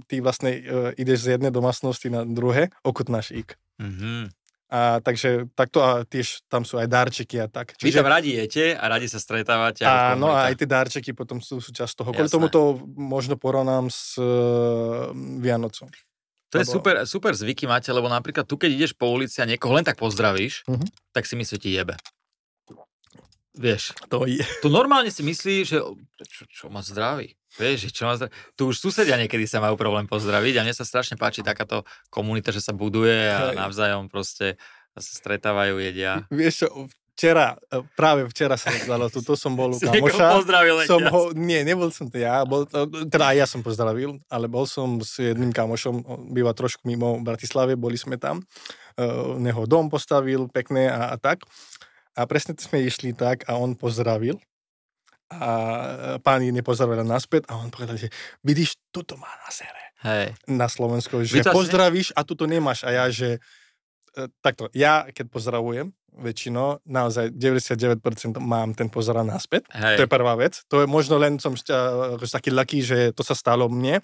[0.07, 0.61] ty vlastne uh,
[0.95, 3.49] ideš z jednej domácnosti na druhé, okutnáš ich.
[3.81, 4.40] Mm-hmm.
[4.71, 7.75] A, takže takto a tiež tam sú aj darčeky a tak.
[7.75, 7.91] Čiže...
[7.91, 9.83] Vy tam radi jete a radi sa stretávate.
[9.83, 12.15] Áno, a aj tie darčeky potom sú súčasť toho.
[12.15, 15.11] Kvôli tomu to možno porovnám s uh,
[15.43, 15.91] Vianocom.
[16.51, 16.63] To lebo...
[16.63, 19.83] je super, super zvyky máte, lebo napríklad tu, keď ideš po ulici a niekoho len
[19.83, 20.87] tak pozdravíš, uh-huh.
[21.11, 21.99] tak si myslí, že ti jebe.
[23.51, 24.47] Vieš, to je.
[24.63, 25.83] Tu normálne si myslí, že
[26.31, 27.35] čo, čo ma zdraví.
[27.59, 28.15] Vieš, čo ma.
[28.55, 32.55] Tu už susedia niekedy sa majú problém pozdraviť a mne sa strašne páči takáto komunita,
[32.55, 34.55] že sa buduje a navzájom proste
[34.95, 36.27] sa stretávajú, jedia.
[36.27, 36.67] Vieš čo,
[37.21, 40.41] včera, e, práve včera sa stalo, tu, to som bol u kamoša.
[40.41, 42.65] pozdravil som ho, Nie, nebol som to ja, bol,
[43.07, 47.95] teda ja som pozdravil, ale bol som s jedným kamošom, býva trošku mimo Bratislavy, boli
[47.95, 48.41] sme tam,
[48.97, 51.45] uh, neho dom postavil pekne a, a tak.
[52.11, 54.35] A presne sme išli tak a on pozdravil.
[55.31, 55.49] A
[56.19, 58.11] páni nepozdravili naspäť a on povedal, že
[58.43, 59.83] vidíš, toto má na sere.
[60.01, 60.25] Hej.
[60.49, 62.83] Na Slovensku, že asi pozdravíš a tu nemáš.
[62.83, 63.37] A ja, že
[64.17, 68.03] e, takto, ja keď pozdravujem, väčšinou, naozaj 99%
[68.43, 69.63] mám ten pozdrav naspäť.
[69.71, 69.95] Hej.
[69.95, 70.59] To je prvá vec.
[70.67, 71.77] To je možno len som šťa,
[72.19, 74.03] akože taký lucky, že to sa stalo mne.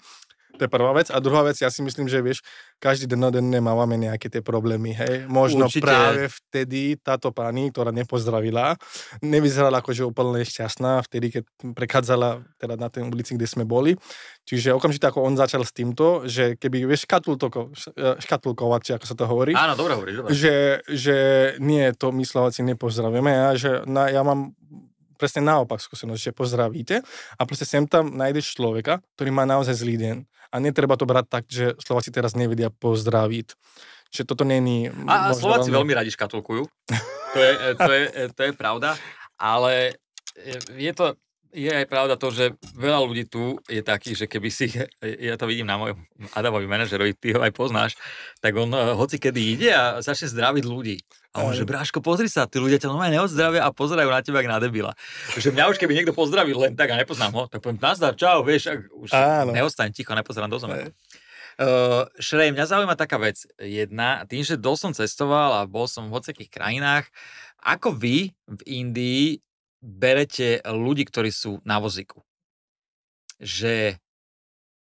[0.56, 1.12] To je prvá vec.
[1.12, 2.40] A druhá vec, ja si myslím, že vieš,
[2.80, 5.28] každý dennodenne máme nejaké tie problémy, hej.
[5.28, 5.84] Možno Určite.
[5.84, 8.74] práve vtedy táto pani, ktorá nepozdravila,
[9.20, 11.42] nevyzerala akože úplne šťastná, vtedy, keď
[11.76, 13.94] prechádzala teda na tej ulici, kde sme boli.
[14.48, 17.76] Čiže okamžite ako on začal s týmto, že keby, vieš, škatulko,
[18.24, 20.30] škatulkovať, či ako sa to hovorí, Áno, dobre hovoríš, dobre.
[20.32, 21.16] že, že
[21.60, 24.56] nie, to my Slováci nepozdravíme, ja, že na, ja mám
[25.18, 26.96] presne naopak skúsenosť, že pozdravíte
[27.34, 30.16] a proste sem tam nájdeš človeka, ktorý má naozaj zlý deň.
[30.48, 33.52] A netreba to brať tak, že Slováci teraz nevedia pozdraviť.
[34.08, 34.88] Že toto není...
[34.88, 36.64] A, Slováci veľmi radi škatulkujú.
[37.28, 38.96] To je, e, to je, e, to je pravda.
[39.36, 39.92] Ale
[40.32, 41.12] e, je to,
[41.52, 44.68] je aj pravda to, že veľa ľudí tu je takých, že keby si,
[45.28, 45.98] ja to vidím na mojom
[46.36, 47.92] Adamovi manažerovi, ty ho aj poznáš,
[48.42, 50.96] tak on eh, hoci kedy ide a začne zdraviť ľudí.
[51.36, 54.42] A on, že Bráško, pozri sa, tí ľudia ťa normálne neodzdravia a pozerajú na teba
[54.42, 54.96] jak na debila.
[55.36, 58.42] Že mňa už keby niekto pozdravil len tak a nepoznám ho, tak poviem, nazdar, čau,
[58.42, 59.54] vieš, už Áno.
[59.54, 60.90] neostaň ticho, nepozerám do zeme.
[61.58, 63.44] Uh, Šrej, mňa zaujíma taká vec.
[63.60, 67.06] Jedna, tým, že dosť som cestoval a bol som v hocekých krajinách,
[67.62, 69.42] ako vy v Indii
[69.78, 72.22] berete ľudí, ktorí sú na vozíku?
[73.38, 73.98] Že,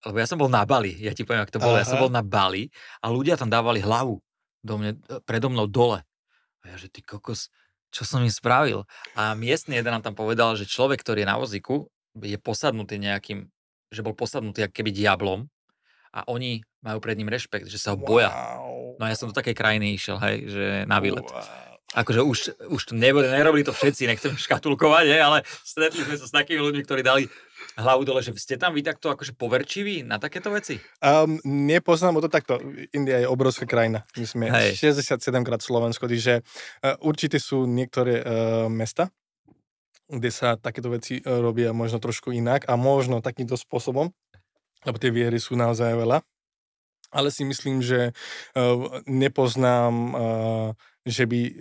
[0.05, 2.03] lebo ja som bol na Bali, ja ti poviem, ak to bolo, ja som Aha.
[2.09, 4.17] bol na Bali a ľudia tam dávali hlavu
[4.65, 6.01] do mne, predo mnou dole.
[6.65, 7.53] A ja, že ty kokos,
[7.93, 8.83] čo som im spravil?
[9.13, 11.87] A miestny jeden nám tam povedal, že človek, ktorý je na vozíku,
[12.17, 13.47] je posadnutý nejakým,
[13.93, 15.47] že bol posadnutý ako keby diablom
[16.09, 18.33] a oni majú pred ním rešpekt, že sa ho boja.
[18.33, 18.97] Wow.
[18.97, 21.23] No ja som do takej krajiny išiel, hej, že na výlet.
[21.23, 21.68] Wow.
[21.89, 22.37] Akože už,
[22.69, 26.61] už to neboli, nerobili to všetci, nechcem škatulkovať, hej, ale stretli sme sa s takými
[26.61, 27.25] ľuďmi, ktorí dali
[27.79, 30.77] hlavu dole, že ste tam vy takto akože poverčiví na takéto veci?
[31.01, 32.61] Um, nepoznám to takto.
[32.93, 34.05] India je obrovská krajina.
[34.13, 34.77] My sme Hej.
[34.77, 38.25] 67 krát Slovensko, takže uh, určite sú niektoré uh,
[38.69, 39.09] mesta,
[40.05, 44.13] kde sa takéto veci uh, robia možno trošku inak a možno takýmto spôsobom,
[44.85, 46.21] lebo tie viery sú naozaj veľa.
[47.09, 50.77] Ale si myslím, že uh, nepoznám, uh,
[51.09, 51.51] že by uh,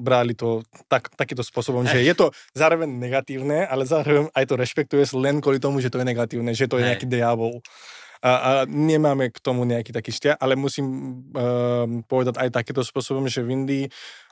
[0.00, 5.18] brali to tak, takýmto spôsobom, že je to zároveň negatívne, ale zároveň aj to rešpektuješ
[5.18, 6.88] len kvôli tomu, že to je negatívne, že to je Hej.
[6.94, 7.58] nejaký diabol.
[8.20, 10.86] A, a nemáme k tomu nejaký taký vzťah, ale musím
[11.32, 13.84] uh, povedať aj takéto spôsobom, že v Indii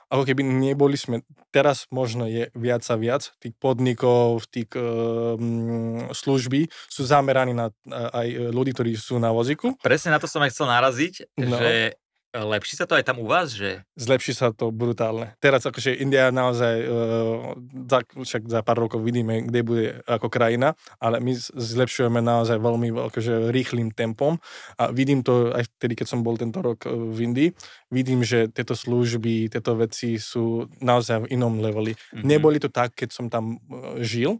[0.08, 1.20] ako keby neboli sme,
[1.52, 8.48] teraz možno je viac a viac tých podnikov, tých um, služby sú zameraní na aj
[8.48, 9.76] ľudí, ktorí sú na vozíku.
[9.84, 11.60] Presne na to som aj chcel naraziť, No.
[11.60, 12.00] že
[12.44, 15.34] lepší sa to aj tam u vás, že Zlepší sa to brutálne.
[15.42, 17.56] Teraz akože India naozaj, uh,
[17.88, 22.94] za, však za pár rokov vidíme, kde bude ako krajina, ale my zlepšujeme naozaj veľmi
[23.10, 24.38] akože rýchlým tempom
[24.78, 27.50] a vidím to aj vtedy, keď som bol tento rok eh, v Indii,
[27.90, 31.94] vidím, že tieto služby, tieto veci sú naozaj v inom leveli.
[32.14, 32.24] Mhm.
[32.26, 34.38] Neboli to tak, keď som tam eh, žil,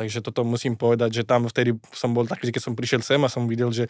[0.00, 3.20] takže toto musím povedať, že tam vtedy som bol taký, že keď som prišiel sem
[3.20, 3.84] a som videl, že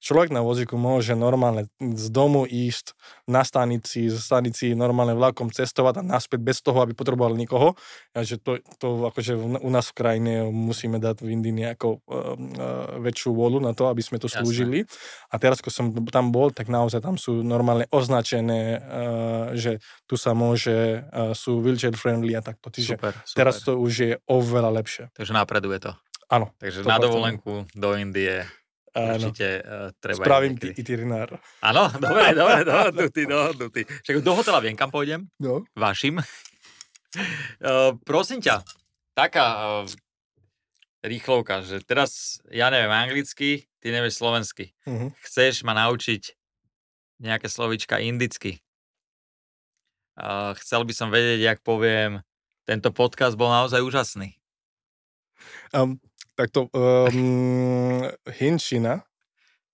[0.00, 2.94] človek na vozíku môže normálne z domu ísť
[3.26, 7.74] na stanici, z stanici normálne vlakom cestovať a naspäť bez toho, aby potreboval nikoho.
[8.12, 12.00] A že to, to akože u nás v krajine musíme dať v Indii nejakou uh,
[12.06, 14.84] uh, väčšiu volu na to, aby sme to slúžili.
[15.32, 18.80] A teraz, keď som tam bol, tak naozaj tam sú normálne označené, uh,
[19.56, 22.68] že tu sa môže, uh, sú wheelchair friendly a takto.
[22.70, 23.36] Čiže super, super.
[23.36, 25.04] teraz to už je oveľa lepšie.
[25.16, 25.92] Takže napreduje to.
[26.26, 26.50] Áno.
[26.58, 26.90] Takže 100%.
[26.90, 28.42] na dovolenku do Indie
[28.96, 29.28] Áno.
[29.28, 31.36] určite uh, treba Spravím ti itinerár.
[31.60, 33.80] Áno, dobre, dobre, dohodnutý, dohodnutý.
[33.84, 35.28] Však do hotela viem, kam pôjdem.
[35.36, 35.68] No.
[35.76, 36.24] Vašim.
[37.60, 38.64] Uh, prosím ťa,
[39.12, 39.46] taká
[39.84, 39.92] uh,
[41.04, 44.72] rýchlovka, že teraz ja neviem anglicky, ty nevieš slovensky.
[44.88, 45.12] Uh-huh.
[45.20, 46.32] Chceš ma naučiť
[47.20, 48.64] nejaké slovička indicky.
[50.16, 52.24] Uh, chcel by som vedieť, jak poviem,
[52.64, 54.40] tento podcast bol naozaj úžasný.
[55.76, 56.00] Um,
[56.36, 59.02] tak to um, hinčina.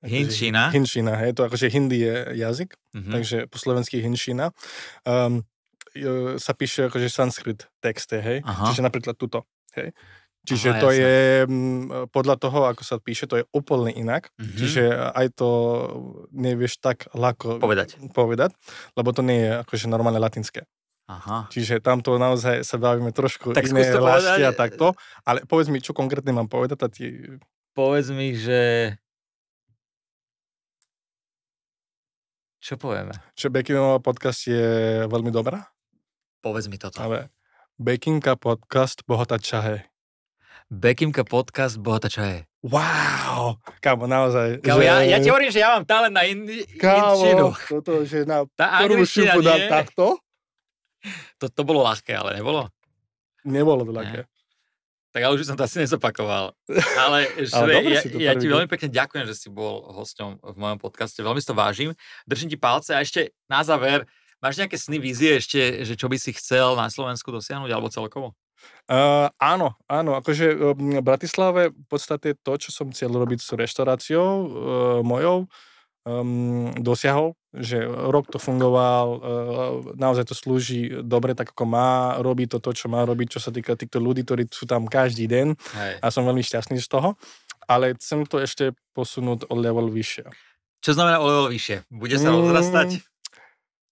[0.02, 0.70] Hinčina?
[0.70, 3.10] Hinčina, hej, to akože hindi je jazyk, Mhm.
[3.12, 4.50] takže po slovensky hinčina.
[5.02, 5.46] Um,
[6.40, 8.40] sa píše akože sanskrit texte, hej.
[8.42, 8.72] Aha.
[8.72, 9.44] Čiže napríklad tuto,
[9.76, 9.92] hej.
[10.42, 10.98] Čiže Aha, to jasné.
[10.98, 11.14] je,
[11.46, 14.32] mm, podľa toho, ako sa píše, to je úplne inak.
[14.42, 14.56] Mhm.
[14.58, 14.82] Čiže
[15.14, 15.48] aj to
[16.34, 17.94] nevieš tak ľahko Povedať.
[18.10, 18.50] povedať,
[18.98, 20.66] lebo to nie je akože normálne latinské.
[21.10, 21.50] Aha.
[21.50, 24.94] Čiže tamto naozaj sa bavíme trošku Tak iné hlasy a takto.
[25.26, 27.38] Ale povedz mi, čo konkrétne mám povedať a ti...
[27.74, 28.94] Povedz mi, že...
[32.62, 33.10] Čo povieme?
[33.34, 35.66] Že Bekinová podcast je veľmi dobrá,
[36.38, 37.02] Povedz mi toto.
[37.02, 37.34] ale
[37.74, 39.90] Bekinka podcast bohatá čahe.
[40.72, 42.48] Bekimka podcast, boha, čo je?
[42.64, 44.62] Wow, kámo, naozaj.
[44.62, 44.88] Kámo, že...
[44.88, 48.80] ja, ja ti hovorím, že ja mám talent na indi, kámo, toto, že na Tá
[48.86, 50.21] šupu dám takto.
[51.42, 52.70] To, to bolo ľahké, ale nebolo?
[53.42, 54.20] Nebolo to ľahké.
[55.12, 56.56] Tak ale už som to asi nezopakoval.
[56.96, 61.20] Ale, ale ja, ja ti veľmi pekne ďakujem, že si bol hosťom v mojom podcaste.
[61.20, 61.92] Veľmi si to vážim.
[62.24, 64.08] Držím ti palce a ešte na záver,
[64.40, 68.32] máš nejaké sny, vízie ešte, že čo by si chcel na Slovensku dosiahnuť alebo celkovo?
[68.86, 74.22] Uh, áno, áno, akože v Bratislave v podstate to, čo som chcel robiť s reštauráciou
[74.22, 74.46] uh,
[75.02, 75.50] mojou,
[76.06, 79.20] um, dosiahol, že rok to fungoval, uh,
[80.00, 83.52] naozaj to slúži dobre tak, ako má, robí to to, čo má robiť, čo sa
[83.52, 85.94] týka týchto ľudí, ktorí sú tam každý deň Hej.
[86.00, 87.20] a som veľmi šťastný z toho,
[87.68, 90.32] ale chcem to ešte posunúť o level vyššie.
[90.82, 91.92] Čo znamená o level vyššie?
[91.92, 92.88] Bude sa mm, rozrastať?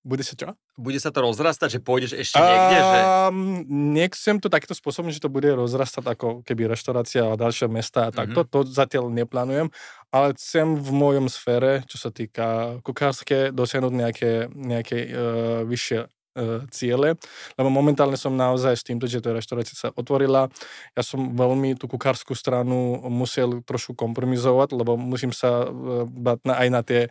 [0.01, 0.57] Bude sa čo?
[0.81, 2.79] Bude sa to rozrastať, že pôjdeš ešte niekde?
[2.81, 3.69] Um, že...
[3.69, 8.15] Nechcem to takto spôsobom, že to bude rozrastať ako keby reštaurácia a ďalšie mesta a
[8.15, 8.49] takto.
[8.49, 8.53] Mm-hmm.
[8.57, 9.69] To zatiaľ neplánujem,
[10.09, 16.65] ale chcem v mojom sfére, čo sa týka kukárske, dosiahnuť nejaké, nejaké uh, vyššie uh,
[16.73, 17.21] ciele,
[17.61, 20.49] lebo momentálne som naozaj s týmto, že to reštaurácia sa otvorila.
[20.97, 26.55] Ja som veľmi tú kukárskú stranu musel trošku kompromisovať, lebo musím sa uh, bať na,
[26.57, 27.03] aj na tie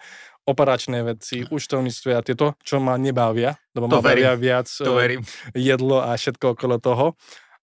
[0.50, 5.22] operačné veci, účtovníctve a tieto, čo ma nebavia, lebo to ma bavia viac to verím.
[5.54, 7.14] jedlo a všetko okolo toho.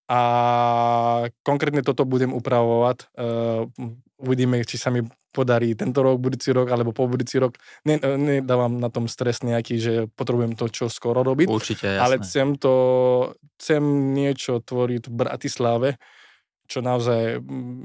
[0.06, 0.20] A
[1.42, 3.10] konkrétne toto budem upravovať.
[3.18, 3.66] Uh,
[4.22, 5.02] uvidíme, či sa mi
[5.36, 7.60] podarí tento rok, budúci rok, alebo po budúci rok.
[7.84, 11.44] Nedávam na tom stres nejaký, že potrebujem to čo skoro robiť.
[11.52, 12.00] Určite, jasné.
[12.00, 12.74] Ale chcem to,
[13.60, 13.82] chcem
[14.16, 15.88] niečo tvoriť v Bratislave,
[16.66, 17.38] čo naozaj,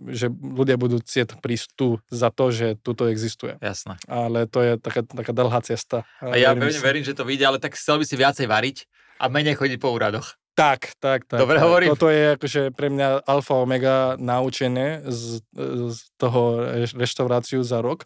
[0.10, 3.54] že ľudia budú chcieť prísť tu za to, že tuto existuje.
[3.62, 4.02] Jasné.
[4.10, 6.02] Ale to je taká, taká dlhá cesta.
[6.18, 8.90] A ja verím, verím, že to vyjde, ale tak chcel by si viacej variť
[9.22, 10.41] a menej chodiť po úradoch.
[10.62, 11.42] Tak, tak, tak.
[11.42, 11.90] Dobre hovorím.
[11.98, 15.42] Toto je akože pre mňa alfa omega naučené z,
[15.90, 18.06] z toho reštauráciu za rok,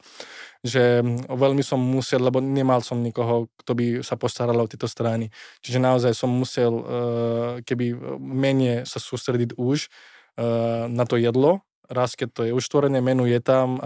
[0.64, 5.28] že veľmi som musel, lebo nemal som nikoho, kto by sa postaral o tieto strany.
[5.60, 6.86] Čiže naozaj som musel uh,
[7.68, 7.92] keby
[8.24, 9.92] menej sa sústrediť už
[10.36, 11.64] Eh, na to jedlo.
[11.90, 13.78] Raz, keď to je už tvorené menu, je tam.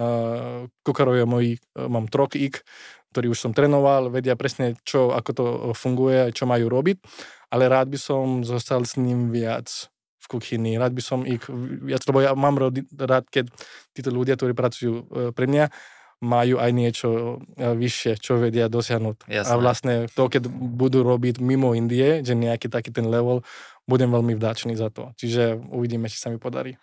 [0.83, 2.63] Kucharovia moji, uh, mám ik,
[3.09, 7.01] ktorý už som trénoval, vedia presne, čo, ako to funguje, čo majú robiť,
[7.49, 9.89] ale rád by som zostal s ním viac
[10.21, 10.77] v kuchyni.
[10.77, 11.41] Rád by som ich
[11.81, 13.49] viac, lebo ja mám rád, keď
[13.97, 15.73] títo ľudia, ktorí pracujú pre mňa,
[16.19, 19.31] majú aj niečo vyššie, čo vedia dosiahnuť.
[19.31, 19.49] Jasné.
[19.49, 23.41] A vlastne to, keď budú robiť mimo Indie, že nejaký taký ten level,
[23.87, 25.15] budem veľmi vdáčný za to.
[25.15, 26.75] Čiže uvidíme, či sa mi podarí.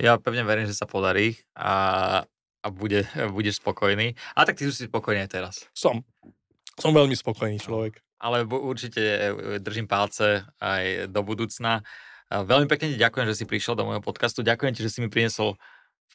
[0.00, 2.22] Ja pevne verím, že sa podarí a,
[2.62, 4.18] a bude, budeš spokojný.
[4.34, 5.54] A tak ty už si spokojný aj teraz.
[5.70, 6.02] Som.
[6.74, 8.02] Som veľmi spokojný človek.
[8.18, 9.30] Ale určite e,
[9.62, 11.86] držím palce aj do budúcna.
[12.32, 14.42] Veľmi pekne ti ďakujem, že si prišiel do môjho podcastu.
[14.42, 15.54] Ďakujem ti, že si mi priniesol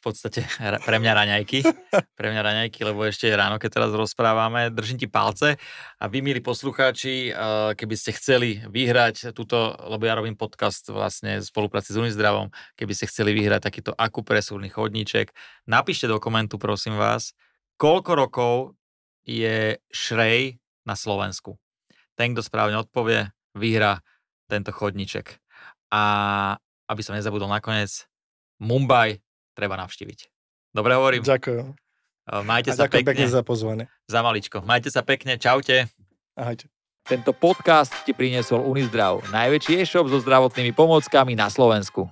[0.00, 0.40] podstate
[0.88, 1.60] pre mňa raňajky.
[2.18, 4.72] Pre mňa raňajky, lebo ešte je ráno, keď teraz rozprávame.
[4.72, 5.60] Držím ti palce
[6.00, 11.40] a vy, milí poslucháči, eh, keby ste chceli vyhrať túto, lebo ja robím podcast vlastne
[11.40, 15.32] v spolupráci s Unizdravom, keby ste chceli vyhrať takýto akupresúrny chodníček,
[15.68, 17.36] napíšte do komentu, prosím vás,
[17.76, 18.54] koľko rokov
[19.24, 21.60] je Šrej na Slovensku.
[22.16, 24.00] Ten, kto správne odpovie, vyhrá
[24.48, 25.40] tento chodníček.
[25.92, 26.02] A
[26.90, 28.10] aby som nezabudol nakoniec,
[28.60, 29.24] Mumbai
[29.54, 30.20] treba navštíviť.
[30.70, 31.22] Dobre hovorím?
[31.26, 31.74] Ďakujem.
[32.46, 33.26] Majte A sa ďakujem pekne.
[33.26, 33.84] pekne za pozvanie.
[34.06, 34.62] Za maličko.
[34.62, 35.34] Majte sa pekne.
[35.34, 35.90] Čaute.
[36.38, 36.70] Ahojte.
[37.00, 42.06] Tento podcast ti priniesol Unizdrav, najväčší e-shop so zdravotnými pomôckami na Slovensku.